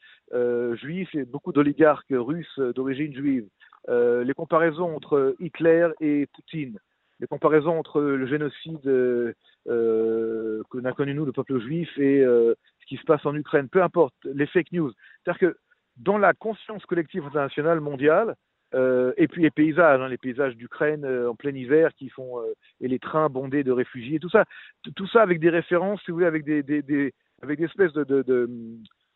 juif 0.73 1.13
et 1.15 1.25
beaucoup 1.25 1.51
d'oligarques 1.51 2.05
russes 2.11 2.59
d'origine 2.75 3.13
juive, 3.13 3.47
les 3.89 4.33
comparaisons 4.35 4.95
entre 4.95 5.35
Hitler 5.39 5.89
et 5.99 6.27
Poutine, 6.27 6.77
les 7.19 7.27
comparaisons 7.27 7.77
entre 7.77 7.99
le 7.99 8.27
génocide 8.27 8.83
que 9.65 10.79
n'a 10.79 10.91
connu 10.93 11.13
nous, 11.13 11.25
le 11.25 11.33
peuple 11.33 11.59
juif, 11.59 11.89
et 11.97 12.23
qui 12.91 12.97
se 12.97 13.03
passe 13.03 13.25
en 13.25 13.33
Ukraine, 13.33 13.69
peu 13.69 13.81
importe, 13.81 14.13
les 14.25 14.45
fake 14.45 14.73
news. 14.73 14.91
C'est-à-dire 15.23 15.39
que 15.39 15.57
dans 15.95 16.17
la 16.17 16.33
conscience 16.33 16.85
collective 16.85 17.25
internationale 17.25 17.79
mondiale, 17.79 18.35
euh, 18.75 19.13
et 19.15 19.29
puis 19.29 19.41
les 19.41 19.49
paysages, 19.49 20.01
hein, 20.01 20.09
les 20.09 20.17
paysages 20.17 20.57
d'Ukraine 20.57 21.05
euh, 21.05 21.29
en 21.29 21.35
plein 21.35 21.55
hiver 21.55 21.93
qui 21.93 22.09
font 22.09 22.41
euh, 22.41 22.53
et 22.81 22.89
les 22.89 22.99
trains 22.99 23.29
bondés 23.29 23.63
de 23.63 23.71
réfugiés, 23.71 24.19
tout 24.19 24.29
ça, 24.29 24.43
tout 24.93 25.07
ça 25.07 25.21
avec 25.21 25.39
des 25.39 25.49
références, 25.49 26.01
si 26.01 26.11
vous 26.11 26.17
voulez, 26.17 26.25
avec 26.25 26.43
des, 26.43 26.63
des, 26.63 26.81
des 26.81 27.13
avec 27.41 27.59
des 27.59 27.65
espèces 27.65 27.93
de, 27.93 28.03
de, 28.03 28.23
de, 28.23 28.49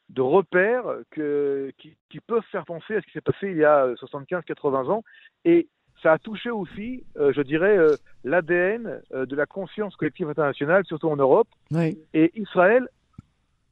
de 0.07 0.21
repères 0.21 0.85
que, 1.11 1.69
qui, 1.77 1.97
qui, 2.09 2.21
peuvent 2.21 2.47
faire 2.49 2.63
penser 2.63 2.95
à 2.95 3.01
ce 3.01 3.07
qui 3.07 3.11
s'est 3.11 3.19
passé 3.19 3.51
il 3.51 3.57
y 3.57 3.65
a 3.65 3.87
75-80 3.95 4.89
ans. 4.89 5.03
Et 5.43 5.67
ça 6.01 6.13
a 6.13 6.17
touché 6.17 6.49
aussi, 6.49 7.03
je 7.15 7.41
dirais, 7.41 7.77
l'ADN 8.23 9.01
de 9.11 9.35
la 9.35 9.45
conscience 9.45 9.95
collective 9.95 10.29
internationale, 10.29 10.85
surtout 10.85 11.09
en 11.09 11.17
Europe. 11.17 11.47
Oui. 11.71 11.97
Et 12.13 12.31
Israël 12.39 12.87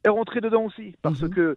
est 0.04 0.08
rentré 0.08 0.40
dedans 0.40 0.64
aussi. 0.64 0.94
Parce 1.02 1.22
mhm. 1.22 1.30
que 1.30 1.56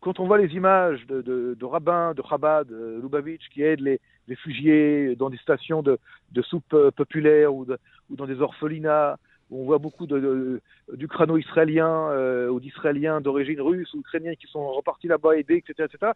quand 0.00 0.20
on 0.20 0.26
voit 0.26 0.38
les 0.38 0.54
images 0.54 1.04
de, 1.06 1.22
de, 1.22 1.56
de 1.58 1.64
rabbins 1.64 2.14
de 2.14 2.22
Chabad, 2.28 2.68
de 2.68 3.00
Lubavitch, 3.02 3.48
qui 3.52 3.62
aident 3.62 3.80
les 3.80 4.00
réfugiés 4.28 5.16
dans 5.16 5.30
des 5.30 5.38
stations 5.38 5.82
de, 5.82 5.98
de 6.30 6.42
soupe 6.42 6.74
euh, 6.74 6.92
populaire 6.92 7.52
ou, 7.52 7.66
ou, 8.08 8.16
dans 8.16 8.26
des 8.26 8.40
orphelinats, 8.40 9.18
où 9.50 9.62
on 9.62 9.64
voit 9.64 9.78
beaucoup 9.78 10.06
d'Ukrano-Israéliens 10.06 12.10
euh, 12.10 12.48
ou 12.48 12.60
d'Israéliens 12.60 13.20
d'origine 13.20 13.60
russe 13.60 13.92
ou 13.94 13.98
ukrainiens 13.98 14.36
qui 14.36 14.46
sont 14.46 14.70
repartis 14.70 15.08
là-bas 15.08 15.36
aider, 15.36 15.56
etc., 15.56 15.88
etc., 15.92 16.12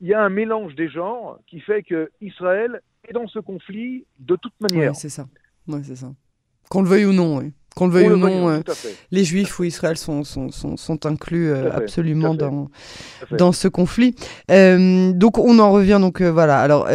il 0.00 0.06
y 0.06 0.14
a 0.14 0.22
un 0.22 0.28
mélange 0.28 0.76
des 0.76 0.88
genres 0.88 1.40
qui 1.48 1.58
fait 1.58 1.82
que 1.82 2.08
Israël 2.20 2.80
est 3.08 3.12
dans 3.12 3.26
ce 3.26 3.40
conflit 3.40 4.06
de 4.20 4.36
toute 4.36 4.52
manière. 4.60 4.92
Oui, 4.92 4.96
c'est 4.96 5.08
ça. 5.08 5.26
Ouais, 5.66 5.82
c'est 5.82 5.96
ça. 5.96 6.12
Qu'on 6.70 6.82
le 6.82 6.88
veuille 6.88 7.06
ou 7.06 7.12
non, 7.12 7.38
oui. 7.38 7.52
Qu'on 7.74 7.86
le 7.86 7.92
veuille 7.92 8.08
ou 8.10 8.16
non, 8.16 8.48
euh, 8.48 8.60
les 9.12 9.22
Juifs 9.22 9.58
ou 9.60 9.64
Israël 9.64 9.96
sont, 9.96 10.24
sont, 10.24 10.50
sont, 10.50 10.76
sont 10.76 11.06
inclus 11.06 11.52
euh, 11.52 11.70
absolument 11.72 12.34
dans, 12.34 12.70
dans 13.30 13.52
ce 13.52 13.68
conflit. 13.68 14.16
Euh, 14.50 15.12
donc 15.12 15.38
on 15.38 15.58
en 15.60 15.70
revient 15.70 15.98
donc 16.00 16.20
voilà. 16.20 16.58
Alors 16.60 16.88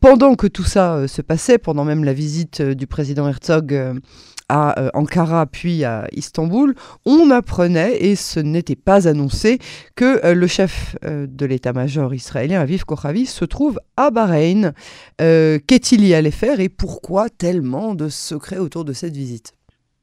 pendant 0.00 0.34
que 0.36 0.46
tout 0.46 0.64
ça 0.64 1.08
se 1.08 1.20
passait, 1.20 1.58
pendant 1.58 1.84
même 1.84 2.04
la 2.04 2.12
visite 2.12 2.62
du 2.62 2.86
président 2.86 3.28
Herzog 3.28 4.00
à 4.48 4.80
euh, 4.80 4.90
Ankara 4.94 5.46
puis 5.46 5.84
à 5.84 6.06
Istanbul, 6.12 6.74
on 7.04 7.30
apprenait, 7.30 7.96
et 8.02 8.16
ce 8.16 8.40
n'était 8.40 8.76
pas 8.76 9.08
annoncé, 9.08 9.58
que 9.96 10.24
euh, 10.24 10.34
le 10.34 10.46
chef 10.46 10.96
euh, 11.04 11.26
de 11.28 11.46
l'état-major 11.46 12.14
israélien, 12.14 12.60
Aviv 12.60 12.84
Kochavi, 12.84 13.26
se 13.26 13.44
trouve 13.44 13.78
à 13.96 14.10
Bahreïn. 14.10 14.72
Qu'est-il 15.18 16.06
y 16.06 16.14
allé 16.14 16.30
faire 16.30 16.60
et 16.60 16.68
pourquoi 16.68 17.28
tellement 17.28 17.94
de 17.94 18.08
secrets 18.08 18.58
autour 18.58 18.84
de 18.84 18.92
cette 18.92 19.14
visite? 19.14 19.52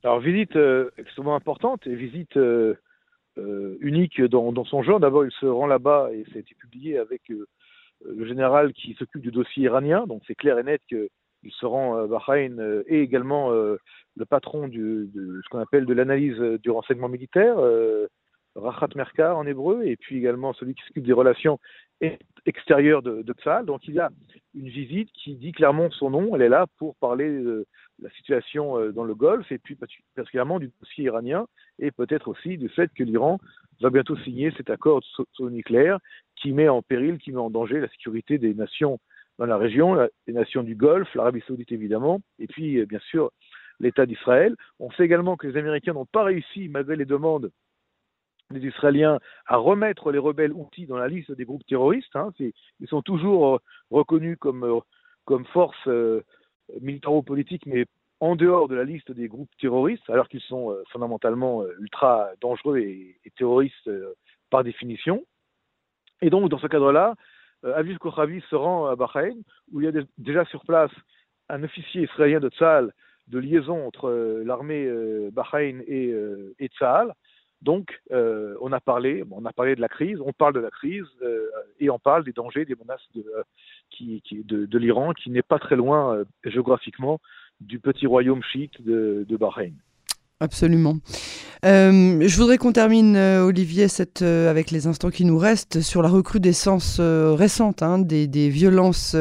Alors, 0.03 0.19
visite 0.19 0.57
extrêmement 0.97 1.35
importante 1.35 1.87
et 1.87 1.95
visite 1.95 2.37
unique 3.79 4.21
dans, 4.21 4.65
son 4.65 4.83
genre. 4.83 4.99
D'abord, 4.99 5.25
il 5.25 5.31
se 5.31 5.45
rend 5.45 5.67
là-bas 5.67 6.09
et 6.13 6.25
ça 6.25 6.37
a 6.37 6.39
été 6.39 6.55
publié 6.55 6.97
avec 6.97 7.21
le 7.29 8.25
général 8.25 8.73
qui 8.73 8.95
s'occupe 8.95 9.21
du 9.21 9.31
dossier 9.31 9.63
iranien, 9.63 10.05
donc 10.07 10.23
c'est 10.27 10.35
clair 10.35 10.59
et 10.59 10.63
net 10.63 10.81
que 10.89 11.09
il 11.45 11.51
se 11.51 11.65
rend 11.65 11.97
à 11.97 12.07
Bahreïn 12.07 12.83
et 12.87 13.01
également 13.01 13.51
le 14.15 14.25
patron 14.25 14.67
du, 14.67 15.09
de 15.13 15.41
ce 15.43 15.49
qu'on 15.49 15.59
appelle 15.59 15.85
de 15.85 15.93
l'analyse 15.93 16.37
du 16.61 16.69
renseignement 16.69 17.09
militaire, 17.09 17.57
euh, 17.59 18.07
Rachat 18.55 18.89
Merkar 18.95 19.37
en 19.37 19.47
hébreu, 19.47 19.83
et 19.85 19.95
puis 19.95 20.17
également 20.17 20.53
celui 20.53 20.75
qui 20.75 20.83
s'occupe 20.85 21.05
des 21.05 21.13
relations 21.13 21.59
extérieures 22.45 23.01
de, 23.01 23.21
de 23.21 23.63
Donc 23.63 23.87
il 23.87 23.95
y 23.95 23.99
a 23.99 24.09
une 24.53 24.67
visite 24.67 25.09
qui 25.13 25.35
dit 25.35 25.53
clairement 25.53 25.89
son 25.89 26.09
nom, 26.09 26.35
elle 26.35 26.41
est 26.41 26.49
là 26.49 26.67
pour 26.77 26.95
parler 26.95 27.29
de 27.29 27.65
la 27.99 28.09
situation 28.11 28.77
euh, 28.77 28.91
dans 28.91 29.03
le 29.03 29.15
Golfe, 29.15 29.51
et 29.51 29.57
puis 29.57 29.77
particulièrement 30.15 30.59
du 30.59 30.71
dossier 30.81 31.05
iranien, 31.05 31.47
et 31.79 31.91
peut-être 31.91 32.27
aussi 32.27 32.57
du 32.57 32.69
fait 32.69 32.91
que 32.93 33.03
l'Iran 33.03 33.39
va 33.81 33.89
bientôt 33.89 34.17
signer 34.17 34.51
cet 34.55 34.69
accord 34.69 35.01
sur 35.03 35.49
nucléaire 35.49 35.97
qui 36.35 36.51
met 36.51 36.69
en 36.69 36.81
péril, 36.81 37.17
qui 37.17 37.31
met 37.31 37.39
en 37.39 37.49
danger 37.49 37.79
la 37.79 37.89
sécurité 37.89 38.37
des 38.37 38.53
nations 38.53 38.99
dans 39.39 39.45
la 39.45 39.57
région, 39.57 39.95
les 40.27 40.33
nations 40.33 40.61
du 40.61 40.75
Golfe, 40.75 41.13
l'Arabie 41.15 41.41
saoudite 41.47 41.71
évidemment, 41.71 42.21
et 42.37 42.47
puis 42.47 42.77
euh, 42.77 42.85
bien 42.85 42.99
sûr 42.99 43.31
l'État 43.83 44.05
d'Israël. 44.05 44.55
On 44.79 44.89
sait 44.91 45.03
également 45.03 45.37
que 45.37 45.47
les 45.47 45.57
Américains 45.57 45.93
n'ont 45.93 46.05
pas 46.05 46.23
réussi, 46.23 46.69
malgré 46.69 46.95
les 46.95 47.05
demandes 47.05 47.51
des 48.51 48.67
Israéliens, 48.67 49.19
à 49.45 49.57
remettre 49.57 50.11
les 50.11 50.19
rebelles 50.19 50.53
outils 50.53 50.85
dans 50.85 50.97
la 50.97 51.07
liste 51.07 51.31
des 51.31 51.45
groupes 51.45 51.65
terroristes. 51.67 52.15
Hein. 52.15 52.31
Ils 52.39 52.87
sont 52.87 53.01
toujours 53.01 53.55
euh, 53.55 53.59
reconnus 53.91 54.37
comme, 54.39 54.63
euh, 54.63 54.79
comme 55.25 55.45
force 55.45 55.87
euh, 55.87 56.21
militaro-politique, 56.81 57.65
mais 57.65 57.85
en 58.19 58.35
dehors 58.35 58.67
de 58.67 58.75
la 58.75 58.85
liste 58.85 59.11
des 59.11 59.27
groupes 59.27 59.51
terroristes, 59.59 60.09
alors 60.09 60.29
qu'ils 60.29 60.41
sont 60.41 60.73
fondamentalement 60.91 61.65
ultra 61.77 62.29
dangereux 62.39 62.77
et, 62.77 63.19
terroristes 63.35 63.89
par 64.49 64.63
définition. 64.63 65.25
Et 66.21 66.29
donc, 66.29 66.47
dans 66.49 66.59
ce 66.59 66.67
cadre-là, 66.67 67.15
Aviv 67.63 67.97
Kochavi 67.97 68.41
se 68.49 68.55
rend 68.55 68.85
à 68.85 68.95
Bahreïn, 68.95 69.41
où 69.73 69.81
il 69.81 69.83
y 69.83 69.87
a 69.89 70.03
déjà 70.17 70.45
sur 70.45 70.63
place 70.63 70.91
un 71.49 71.63
officier 71.63 72.03
israélien 72.03 72.39
de 72.39 72.47
Tzal 72.49 72.93
de 73.27 73.39
liaison 73.39 73.85
entre 73.85 74.09
euh, 74.09 74.43
l'armée 74.45 74.85
euh, 74.85 75.29
Bahreïn 75.31 75.81
et, 75.87 76.11
euh, 76.11 76.55
et. 76.59 76.69
Donc, 77.61 78.01
on 78.11 78.73
a 78.73 78.81
parlé, 78.81 79.23
on 79.31 79.45
a 79.45 79.53
parlé 79.53 79.75
de 79.77 79.79
la 79.79 79.87
crise, 79.87 80.19
on 80.19 80.33
parle 80.33 80.53
de 80.53 80.59
la 80.59 80.69
crise 80.69 81.05
et 81.79 81.89
on 81.89 81.97
parle 81.97 82.25
des 82.25 82.33
dangers, 82.33 82.65
des 82.65 82.75
menaces 82.75 83.07
de, 83.15 83.23
de, 84.65 84.77
l'Iran, 84.77 85.13
qui 85.13 85.29
n'est 85.29 85.41
pas 85.41 85.59
très 85.59 85.77
loin 85.77 86.25
géographiquement 86.43 87.21
du 87.61 87.79
petit 87.79 88.05
royaume 88.05 88.43
chiite 88.43 88.81
de, 88.81 89.25
de 89.29 89.37
Bahreïn. 89.37 89.75
Absolument. 90.39 90.97
Euh, 91.65 92.27
je 92.27 92.37
voudrais 92.37 92.57
qu'on 92.57 92.73
termine, 92.73 93.15
euh, 93.15 93.45
Olivier, 93.45 93.87
cette, 93.87 94.21
euh, 94.21 94.49
avec 94.49 94.69
les 94.69 94.85
instants 94.87 95.09
qui 95.09 95.23
nous 95.23 95.37
restent, 95.37 95.79
sur 95.79 96.01
la 96.01 96.09
recrudescence 96.09 96.99
récente 96.99 97.81
hein, 97.81 97.99
des, 97.99 98.27
des, 98.27 98.49
violences 98.49 99.15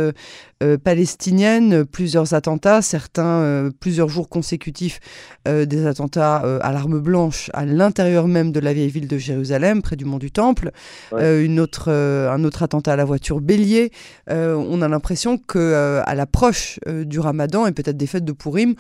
palestiniennes, 0.85 1.85
plusieurs 1.85 2.35
attentats, 2.35 2.83
certains 2.83 3.71
plusieurs 3.81 4.09
jours 4.09 4.29
consécutifs, 4.29 5.01
des 5.45 5.87
attentats 5.87 6.37
à 6.37 6.73
l'arme 6.73 7.01
blanche 7.01 7.51
à 7.53 7.65
l'intérieur 7.65 8.29
même 8.29 8.53
de 8.53 8.61
la 8.61 8.73
vieille 8.73 8.89
ville 8.89 9.09
de 9.09 9.19
Jérusalem, 9.19 9.83
près 9.83 9.97
du 9.97 10.05
mont 10.05 10.19
du 10.19 10.31
Temple, 10.31 10.71
une 11.19 11.59
autre, 11.59 11.91
un 11.91 12.45
autre 12.45 12.63
attentat 12.63 12.93
à 12.93 12.97
la 12.97 13.05
voiture 13.05 13.41
bélier. 13.41 13.91
on 14.29 14.83
a 14.83 14.89
l'impression 14.89 15.37
que 15.37 16.01
à 16.07 16.15
l'approche 16.15 16.79
du 16.87 17.19
ramadan 17.19 17.67
et 17.67 17.73
peut-être 17.73 17.97
des 17.97 18.07
fêtes 18.07 18.25
de 18.25 18.33
Purim, 18.33 18.77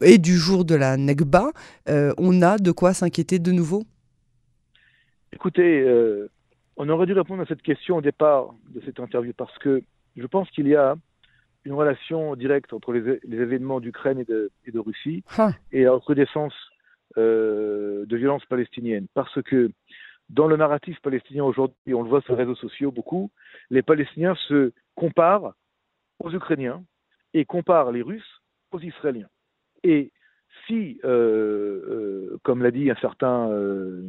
et 0.00 0.18
du 0.18 0.36
jour 0.36 0.64
de 0.64 0.74
la 0.74 0.96
Negba, 0.96 1.50
euh, 1.88 2.12
on 2.18 2.42
a 2.42 2.58
de 2.58 2.70
quoi 2.70 2.92
s'inquiéter 2.94 3.38
de 3.38 3.52
nouveau? 3.52 3.84
Écoutez, 5.32 5.80
euh, 5.80 6.30
on 6.76 6.88
aurait 6.88 7.06
dû 7.06 7.12
répondre 7.12 7.42
à 7.42 7.46
cette 7.46 7.62
question 7.62 7.96
au 7.96 8.00
départ 8.00 8.54
de 8.70 8.80
cette 8.84 9.00
interview 9.00 9.32
parce 9.36 9.56
que 9.58 9.82
je 10.16 10.26
pense 10.26 10.50
qu'il 10.50 10.68
y 10.68 10.76
a 10.76 10.96
une 11.64 11.72
relation 11.72 12.34
directe 12.34 12.72
entre 12.72 12.92
les, 12.92 13.20
événements 13.24 13.80
d'Ukraine 13.80 14.20
et 14.20 14.24
de, 14.24 14.50
et 14.64 14.70
de, 14.70 14.78
Russie 14.78 15.22
ah. 15.36 15.52
et 15.72 15.84
la 15.84 15.92
recrudescence 15.92 16.54
euh, 17.18 18.06
de 18.06 18.16
violences 18.16 18.44
palestiniennes. 18.46 19.06
Parce 19.14 19.42
que 19.42 19.70
dans 20.30 20.46
le 20.46 20.56
narratif 20.56 20.98
palestinien 21.00 21.44
aujourd'hui, 21.44 21.94
on 21.94 22.02
le 22.02 22.08
voit 22.08 22.22
sur 22.22 22.34
les 22.34 22.44
réseaux 22.44 22.54
sociaux 22.54 22.92
beaucoup, 22.92 23.30
les 23.70 23.82
Palestiniens 23.82 24.36
se 24.46 24.72
comparent 24.94 25.54
aux 26.20 26.32
Ukrainiens 26.32 26.82
et 27.34 27.44
comparent 27.44 27.92
les 27.92 28.02
Russes 28.02 28.42
aux 28.72 28.80
Israéliens. 28.80 29.28
Et 29.84 30.12
si, 30.66 31.00
euh, 31.04 31.08
euh, 31.08 32.38
comme 32.42 32.62
l'a 32.62 32.70
dit 32.70 32.90
un 32.90 32.96
certain, 32.96 33.48
euh, 33.50 34.02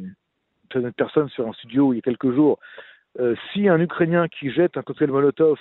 une 0.74 0.92
personne 0.92 1.28
sur 1.28 1.48
un 1.48 1.52
studio 1.52 1.92
il 1.92 1.96
y 1.96 1.98
a 1.98 2.02
quelques 2.02 2.32
jours, 2.32 2.58
si 3.52 3.68
un 3.68 3.80
Ukrainien 3.80 4.28
qui 4.28 4.52
jette 4.52 4.76
un 4.76 4.82
cocktail 4.82 5.10
Molotov 5.10 5.58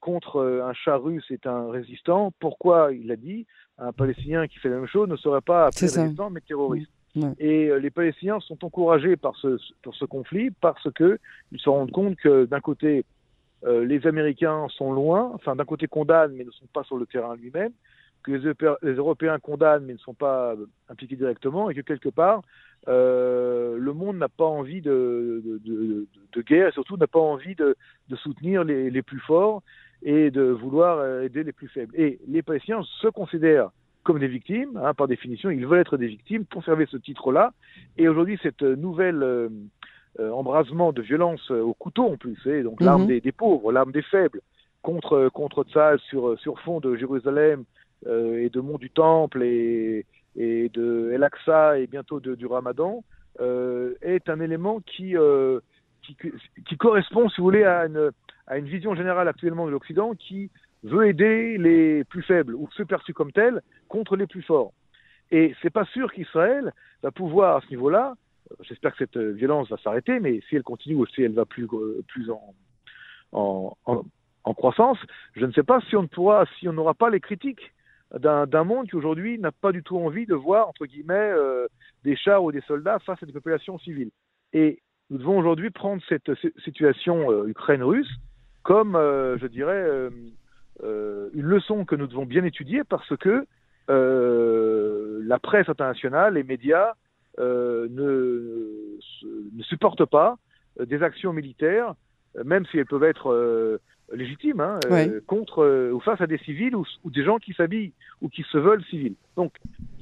contre 0.00 0.62
un 0.64 0.72
chat 0.72 0.96
russe 0.96 1.26
est 1.30 1.46
un 1.46 1.70
résistant, 1.70 2.32
pourquoi, 2.40 2.90
il 2.92 3.10
a 3.12 3.16
dit, 3.16 3.46
un 3.76 3.92
Palestinien 3.92 4.46
qui 4.46 4.58
fait 4.58 4.70
la 4.70 4.76
même 4.76 4.86
chose 4.86 5.06
ne 5.06 5.16
serait 5.16 5.42
pas 5.42 5.66
appelé 5.66 5.88
résistant 5.88 6.30
mais 6.30 6.40
terroriste. 6.40 6.90
Et 7.38 7.70
les 7.78 7.90
Palestiniens 7.90 8.40
sont 8.40 8.64
encouragés 8.64 9.16
par 9.16 9.36
ce, 9.36 9.58
par 9.82 9.94
ce 9.94 10.06
conflit 10.06 10.50
parce 10.50 10.90
qu'ils 10.94 11.18
se 11.60 11.68
rendent 11.68 11.92
compte 11.92 12.16
que 12.16 12.46
d'un 12.46 12.60
côté, 12.60 13.04
les 13.66 14.06
Américains 14.06 14.66
sont 14.70 14.92
loin, 14.92 15.32
enfin 15.34 15.54
d'un 15.54 15.66
côté 15.66 15.88
condamnent 15.88 16.32
mais 16.32 16.44
ne 16.44 16.50
sont 16.50 16.66
pas 16.72 16.84
sur 16.84 16.96
le 16.96 17.04
terrain 17.04 17.36
lui-même, 17.36 17.72
que 18.26 18.76
les, 18.82 18.92
Européens 18.94 19.38
condamnent 19.38 19.84
mais 19.84 19.92
ne 19.92 19.98
sont 19.98 20.14
pas 20.14 20.54
impliqués 20.88 21.16
directement, 21.16 21.70
et 21.70 21.74
que 21.74 21.80
quelque 21.80 22.08
part, 22.08 22.42
euh, 22.88 23.76
le 23.78 23.92
monde 23.92 24.18
n'a 24.18 24.28
pas 24.28 24.44
envie 24.44 24.80
de, 24.80 25.42
de, 25.64 26.42
guerre, 26.42 26.68
et 26.68 26.72
surtout 26.72 26.96
n'a 26.96 27.06
pas 27.06 27.20
envie 27.20 27.54
de, 27.54 27.76
soutenir 28.16 28.64
les, 28.64 28.90
les, 28.90 29.02
plus 29.02 29.20
forts 29.20 29.62
et 30.02 30.30
de 30.30 30.42
vouloir 30.42 30.98
euh, 30.98 31.22
aider 31.22 31.44
les 31.44 31.52
plus 31.52 31.68
faibles. 31.68 31.94
Et 31.96 32.18
les 32.28 32.42
Palestiniens 32.42 32.82
se 33.00 33.08
considèrent 33.08 33.70
comme 34.02 34.18
des 34.18 34.28
victimes, 34.28 34.76
hein, 34.76 34.94
par 34.94 35.08
définition, 35.08 35.50
ils 35.50 35.66
veulent 35.66 35.80
être 35.80 35.96
des 35.96 36.06
victimes, 36.06 36.44
conserver 36.44 36.86
ce 36.86 36.96
titre-là, 36.96 37.52
et 37.96 38.08
aujourd'hui, 38.08 38.38
cette 38.42 38.62
nouvelle... 38.62 39.22
Euh, 40.18 40.30
embrasement 40.30 40.94
de 40.94 41.02
violence 41.02 41.50
au 41.50 41.74
couteau 41.74 42.06
en 42.06 42.16
plus, 42.16 42.38
et 42.46 42.62
donc 42.62 42.80
l'arme 42.80 43.02
mhm. 43.02 43.20
des, 43.20 43.32
pauvres, 43.32 43.70
l'arme 43.70 43.92
des 43.92 44.00
faibles, 44.00 44.40
contre 44.86 45.28
contre 45.30 45.64
Tzal 45.64 45.98
sur 46.08 46.38
sur 46.38 46.60
fond 46.60 46.78
de 46.78 46.94
Jérusalem 46.94 47.64
euh, 48.06 48.44
et 48.44 48.50
de 48.50 48.60
Mont 48.60 48.78
du 48.78 48.90
Temple 48.90 49.42
et, 49.42 50.06
et 50.36 50.68
de 50.68 51.10
El 51.12 51.24
Aqsa 51.24 51.78
et 51.80 51.88
bientôt 51.88 52.20
de, 52.20 52.36
du 52.36 52.46
Ramadan 52.46 53.02
euh, 53.40 53.94
est 54.00 54.28
un 54.28 54.38
élément 54.38 54.80
qui, 54.80 55.16
euh, 55.16 55.58
qui, 56.02 56.16
qui, 56.68 56.76
correspond, 56.76 57.28
si 57.28 57.38
vous 57.38 57.44
voulez, 57.44 57.64
à 57.64 57.86
une, 57.86 58.12
à 58.46 58.58
une 58.58 58.66
vision 58.66 58.94
générale 58.94 59.26
actuellement 59.26 59.66
de 59.66 59.72
l'Occident 59.72 60.12
qui 60.14 60.50
veut 60.84 61.08
aider 61.08 61.58
les 61.58 62.04
plus 62.04 62.22
faibles 62.22 62.54
ou 62.54 62.68
se 62.76 62.84
perçus 62.84 63.12
comme 63.14 63.32
tels 63.32 63.60
contre 63.88 64.14
les 64.14 64.28
plus 64.28 64.42
forts. 64.42 64.72
Et 65.32 65.54
c'est 65.60 65.70
pas 65.70 65.86
sûr 65.86 66.12
qu'Israël 66.12 66.72
va 67.02 67.10
pouvoir 67.10 67.56
à 67.56 67.60
ce 67.62 67.70
niveau-là. 67.70 68.14
J'espère 68.60 68.92
que 68.92 68.98
cette 68.98 69.18
violence 69.18 69.68
va 69.68 69.78
s'arrêter, 69.78 70.20
mais 70.20 70.40
si 70.48 70.54
elle 70.54 70.62
continue 70.62 70.94
ou 70.94 71.06
si 71.06 71.22
elle 71.22 71.32
va 71.32 71.44
plus 71.44 71.66
plus 72.06 72.30
en, 73.32 73.76
en 74.46 74.54
croissance, 74.54 74.98
je 75.34 75.44
ne 75.44 75.52
sais 75.52 75.64
pas 75.64 75.80
si 75.90 75.96
on 75.96 76.72
n'aura 76.72 76.94
pas 76.94 77.10
les 77.10 77.20
critiques 77.20 77.72
d'un 78.14 78.64
monde 78.64 78.88
qui 78.88 78.94
aujourd'hui 78.94 79.38
n'a 79.38 79.50
pas 79.50 79.72
du 79.72 79.82
tout 79.82 79.98
envie 79.98 80.26
de 80.26 80.34
voir, 80.34 80.68
entre 80.68 80.86
guillemets, 80.86 81.14
euh, 81.14 81.66
des 82.04 82.14
chars 82.14 82.44
ou 82.44 82.52
des 82.52 82.60
soldats 82.62 83.00
face 83.00 83.20
à 83.20 83.26
des 83.26 83.32
populations 83.32 83.76
civiles. 83.80 84.10
Et 84.52 84.80
nous 85.10 85.18
devons 85.18 85.36
aujourd'hui 85.36 85.70
prendre 85.70 86.00
cette 86.08 86.30
situation 86.64 87.32
euh, 87.32 87.48
Ukraine-Russe 87.48 88.08
comme, 88.62 88.94
euh, 88.94 89.36
je 89.38 89.48
dirais, 89.48 90.08
une 90.82 91.44
leçon 91.44 91.84
que 91.84 91.96
nous 91.96 92.06
devons 92.06 92.26
bien 92.26 92.44
étudier 92.44 92.82
parce 92.84 93.16
que 93.16 93.44
la 93.88 95.38
presse 95.40 95.68
internationale, 95.68 96.34
les 96.34 96.44
médias 96.44 96.92
ne, 97.38 97.88
ne 99.52 99.62
supportent 99.62 100.04
pas 100.04 100.36
des 100.78 101.02
actions 101.02 101.32
militaires, 101.32 101.94
même 102.44 102.66
si 102.66 102.78
elles 102.78 102.86
peuvent 102.86 103.04
être 103.04 103.78
légitime 104.12 104.60
hein, 104.60 104.78
euh, 104.90 105.20
contre 105.26 105.62
euh, 105.62 105.92
ou 105.92 106.00
face 106.00 106.20
à 106.20 106.26
des 106.26 106.38
civils 106.38 106.76
ou, 106.76 106.84
des 107.04 107.24
gens 107.24 107.38
qui 107.38 107.52
s'habillent 107.52 107.92
ou 108.20 108.28
qui 108.28 108.42
se 108.42 108.58
veulent 108.58 108.84
civils. 108.84 109.16
Donc 109.36 109.54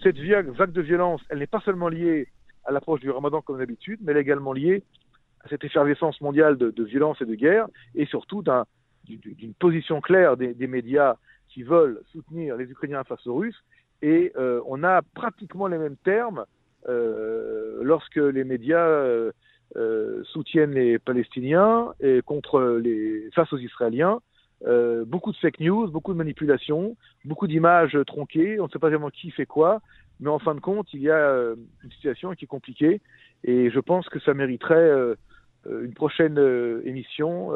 cette 0.03 0.19
vague 0.19 0.73
de 0.73 0.83
violence, 0.83 1.23
elle 1.31 1.39
n'est 1.39 1.47
pas 1.47 1.61
seulement 1.61 1.89
liée 1.89 2.29
à 2.65 2.73
l'approche 2.73 3.01
du 3.01 3.11
Ramadan 3.11 3.41
comme 3.41 3.59
d'habitude, 3.59 4.01
mais 4.03 4.13
elle 4.13 4.19
est 4.19 4.23
également 4.23 4.53
liée 4.53 4.83
à 5.45 5.49
cette 5.49 5.65
effervescence 5.65 6.21
mondiale 6.21 6.57
de, 6.57 6.83
violence 6.83 7.21
et 7.21 7.27
de 7.27 7.35
guerre, 7.35 7.67
et 7.95 8.07
surtout 8.07 8.43
d'une 9.05 9.55
position 9.55 10.01
claire 10.01 10.39
des, 10.39 10.67
médias 10.67 11.17
qui 11.49 11.63
veulent 11.63 12.01
soutenir 12.13 12.57
les 12.57 12.65
Ukrainiens 12.71 13.05
face 13.05 13.27
aux 13.27 13.35
Russes. 13.35 13.63
Et 14.01 14.33
euh, 14.37 14.63
on 14.67 14.83
a 14.85 15.03
pratiquement 15.03 15.67
les 15.67 15.77
mêmes 15.77 15.97
termes 15.97 16.45
lorsque 16.87 18.17
les 18.17 18.45
médias 18.45 19.31
euh, 19.77 20.23
soutiennent 20.25 20.75
les 20.75 21.01
Palestiniens 21.01 21.95
et 22.01 22.23
contre 22.23 22.79
les 22.81 23.29
face 23.35 23.53
aux 23.53 23.59
Israéliens. 23.59 24.21
Euh, 24.67 25.05
beaucoup 25.05 25.33
de 25.33 25.37
fake 25.37 25.59
news, 25.59 25.89
beaucoup 25.89 26.13
de 26.13 26.19
manipulations, 26.19 26.97
beaucoup 27.25 27.49
d'images 27.49 27.99
tronquées. 28.07 28.61
On 28.61 28.67
ne 28.67 28.69
sait 28.69 28.79
pas 28.79 28.89
vraiment 28.89 29.11
qui 29.11 29.33
fait 29.33 29.47
quoi, 29.47 29.81
mais 30.21 30.31
en 30.31 30.39
fin 30.39 30.55
de 30.55 30.61
compte, 30.61 30.87
il 30.95 31.01
y 31.01 31.11
a 31.11 31.17
euh, 31.17 31.57
une 31.83 31.91
situation 31.91 32.33
qui 32.35 32.45
est 32.45 32.49
compliquée 32.49 33.01
et 33.43 33.69
je 33.69 33.81
pense 33.81 34.09
que 34.09 34.21
ça 34.21 34.33
mériterait 34.33 34.91
une 35.67 35.93
prochaine 35.93 36.39
émission 36.85 37.51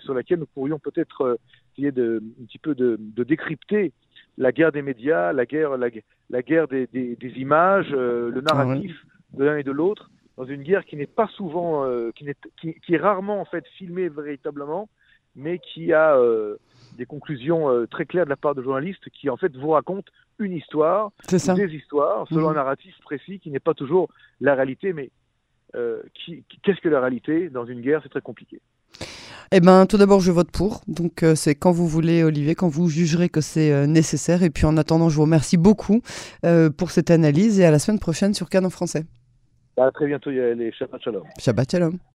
sur 0.00 0.14
laquelle 0.14 0.40
nous 0.40 0.46
pourrions 0.46 0.78
peut-être 0.78 1.38
essayer 1.72 1.90
de, 1.90 2.22
un 2.40 2.44
petit 2.44 2.58
peu 2.58 2.74
de, 2.74 2.96
de, 3.00 3.24
décrypter 3.24 3.92
la 4.36 4.52
guerre 4.52 4.72
des 4.72 4.82
médias, 4.82 5.32
la 5.32 5.46
guerre, 5.46 5.76
la, 5.78 5.88
la 6.30 6.42
guerre 6.42 6.68
des, 6.68 6.86
des, 6.92 7.16
des 7.16 7.30
images, 7.40 7.90
le 7.90 8.40
narratif 8.40 9.04
de 9.32 9.44
l'un 9.44 9.56
et 9.56 9.64
de 9.64 9.72
l'autre 9.72 10.10
dans 10.36 10.44
une 10.44 10.62
guerre 10.62 10.84
qui 10.84 10.96
n'est 10.96 11.06
pas 11.06 11.28
souvent, 11.28 11.84
euh, 11.84 12.10
qui, 12.14 12.28
est, 12.28 12.38
qui, 12.60 12.94
est 12.94 12.98
rarement 12.98 13.40
en 13.40 13.44
fait 13.44 13.64
filmée 13.78 14.08
véritablement, 14.08 14.88
mais 15.36 15.58
qui 15.58 15.92
a 15.92 16.16
euh, 16.16 16.56
des 16.96 17.06
conclusions 17.06 17.70
euh, 17.70 17.86
très 17.86 18.06
claires 18.06 18.24
de 18.24 18.30
la 18.30 18.36
part 18.36 18.54
de 18.54 18.62
journalistes 18.62 19.08
qui 19.10 19.30
en 19.30 19.36
fait 19.36 19.54
vous 19.56 19.70
racontent 19.70 20.10
une 20.38 20.52
histoire, 20.52 21.10
des 21.30 21.74
histoires, 21.74 22.26
selon 22.28 22.48
un 22.48 22.50
mhm. 22.50 22.56
narratif 22.56 22.94
précis 23.02 23.38
qui 23.38 23.50
n'est 23.50 23.60
pas 23.60 23.74
toujours 23.74 24.08
la 24.40 24.54
réalité, 24.54 24.92
mais 24.92 25.10
qu'est-ce 25.72 26.80
que 26.80 26.88
la 26.88 27.00
réalité 27.00 27.48
dans 27.48 27.64
une 27.64 27.80
guerre? 27.80 28.00
C'est 28.02 28.08
très 28.08 28.20
compliqué. 28.20 28.60
Eh 29.52 29.60
ben, 29.60 29.86
tout 29.86 29.98
d'abord, 29.98 30.20
je 30.20 30.32
vote 30.32 30.50
pour. 30.50 30.80
Donc, 30.88 31.24
c'est 31.34 31.54
quand 31.54 31.72
vous 31.72 31.86
voulez, 31.86 32.24
Olivier, 32.24 32.54
quand 32.54 32.68
vous 32.68 32.88
jugerez 32.88 33.28
que 33.28 33.40
c'est 33.40 33.86
nécessaire. 33.86 34.42
Et 34.42 34.50
puis, 34.50 34.66
en 34.66 34.76
attendant, 34.76 35.08
je 35.08 35.16
vous 35.16 35.22
remercie 35.22 35.56
beaucoup 35.56 36.02
pour 36.76 36.90
cette 36.90 37.10
analyse 37.10 37.60
et 37.60 37.64
à 37.64 37.70
la 37.70 37.78
semaine 37.78 38.00
prochaine 38.00 38.34
sur 38.34 38.50
Cannes 38.50 38.66
en 38.66 38.70
français. 38.70 39.04
À 39.76 39.90
très 39.90 40.06
bientôt, 40.06 40.30
les 40.30 40.72
Shabbat 40.72 41.02
Shalom. 41.02 41.24
Shabbat 41.38 41.70
Shalom. 41.70 41.98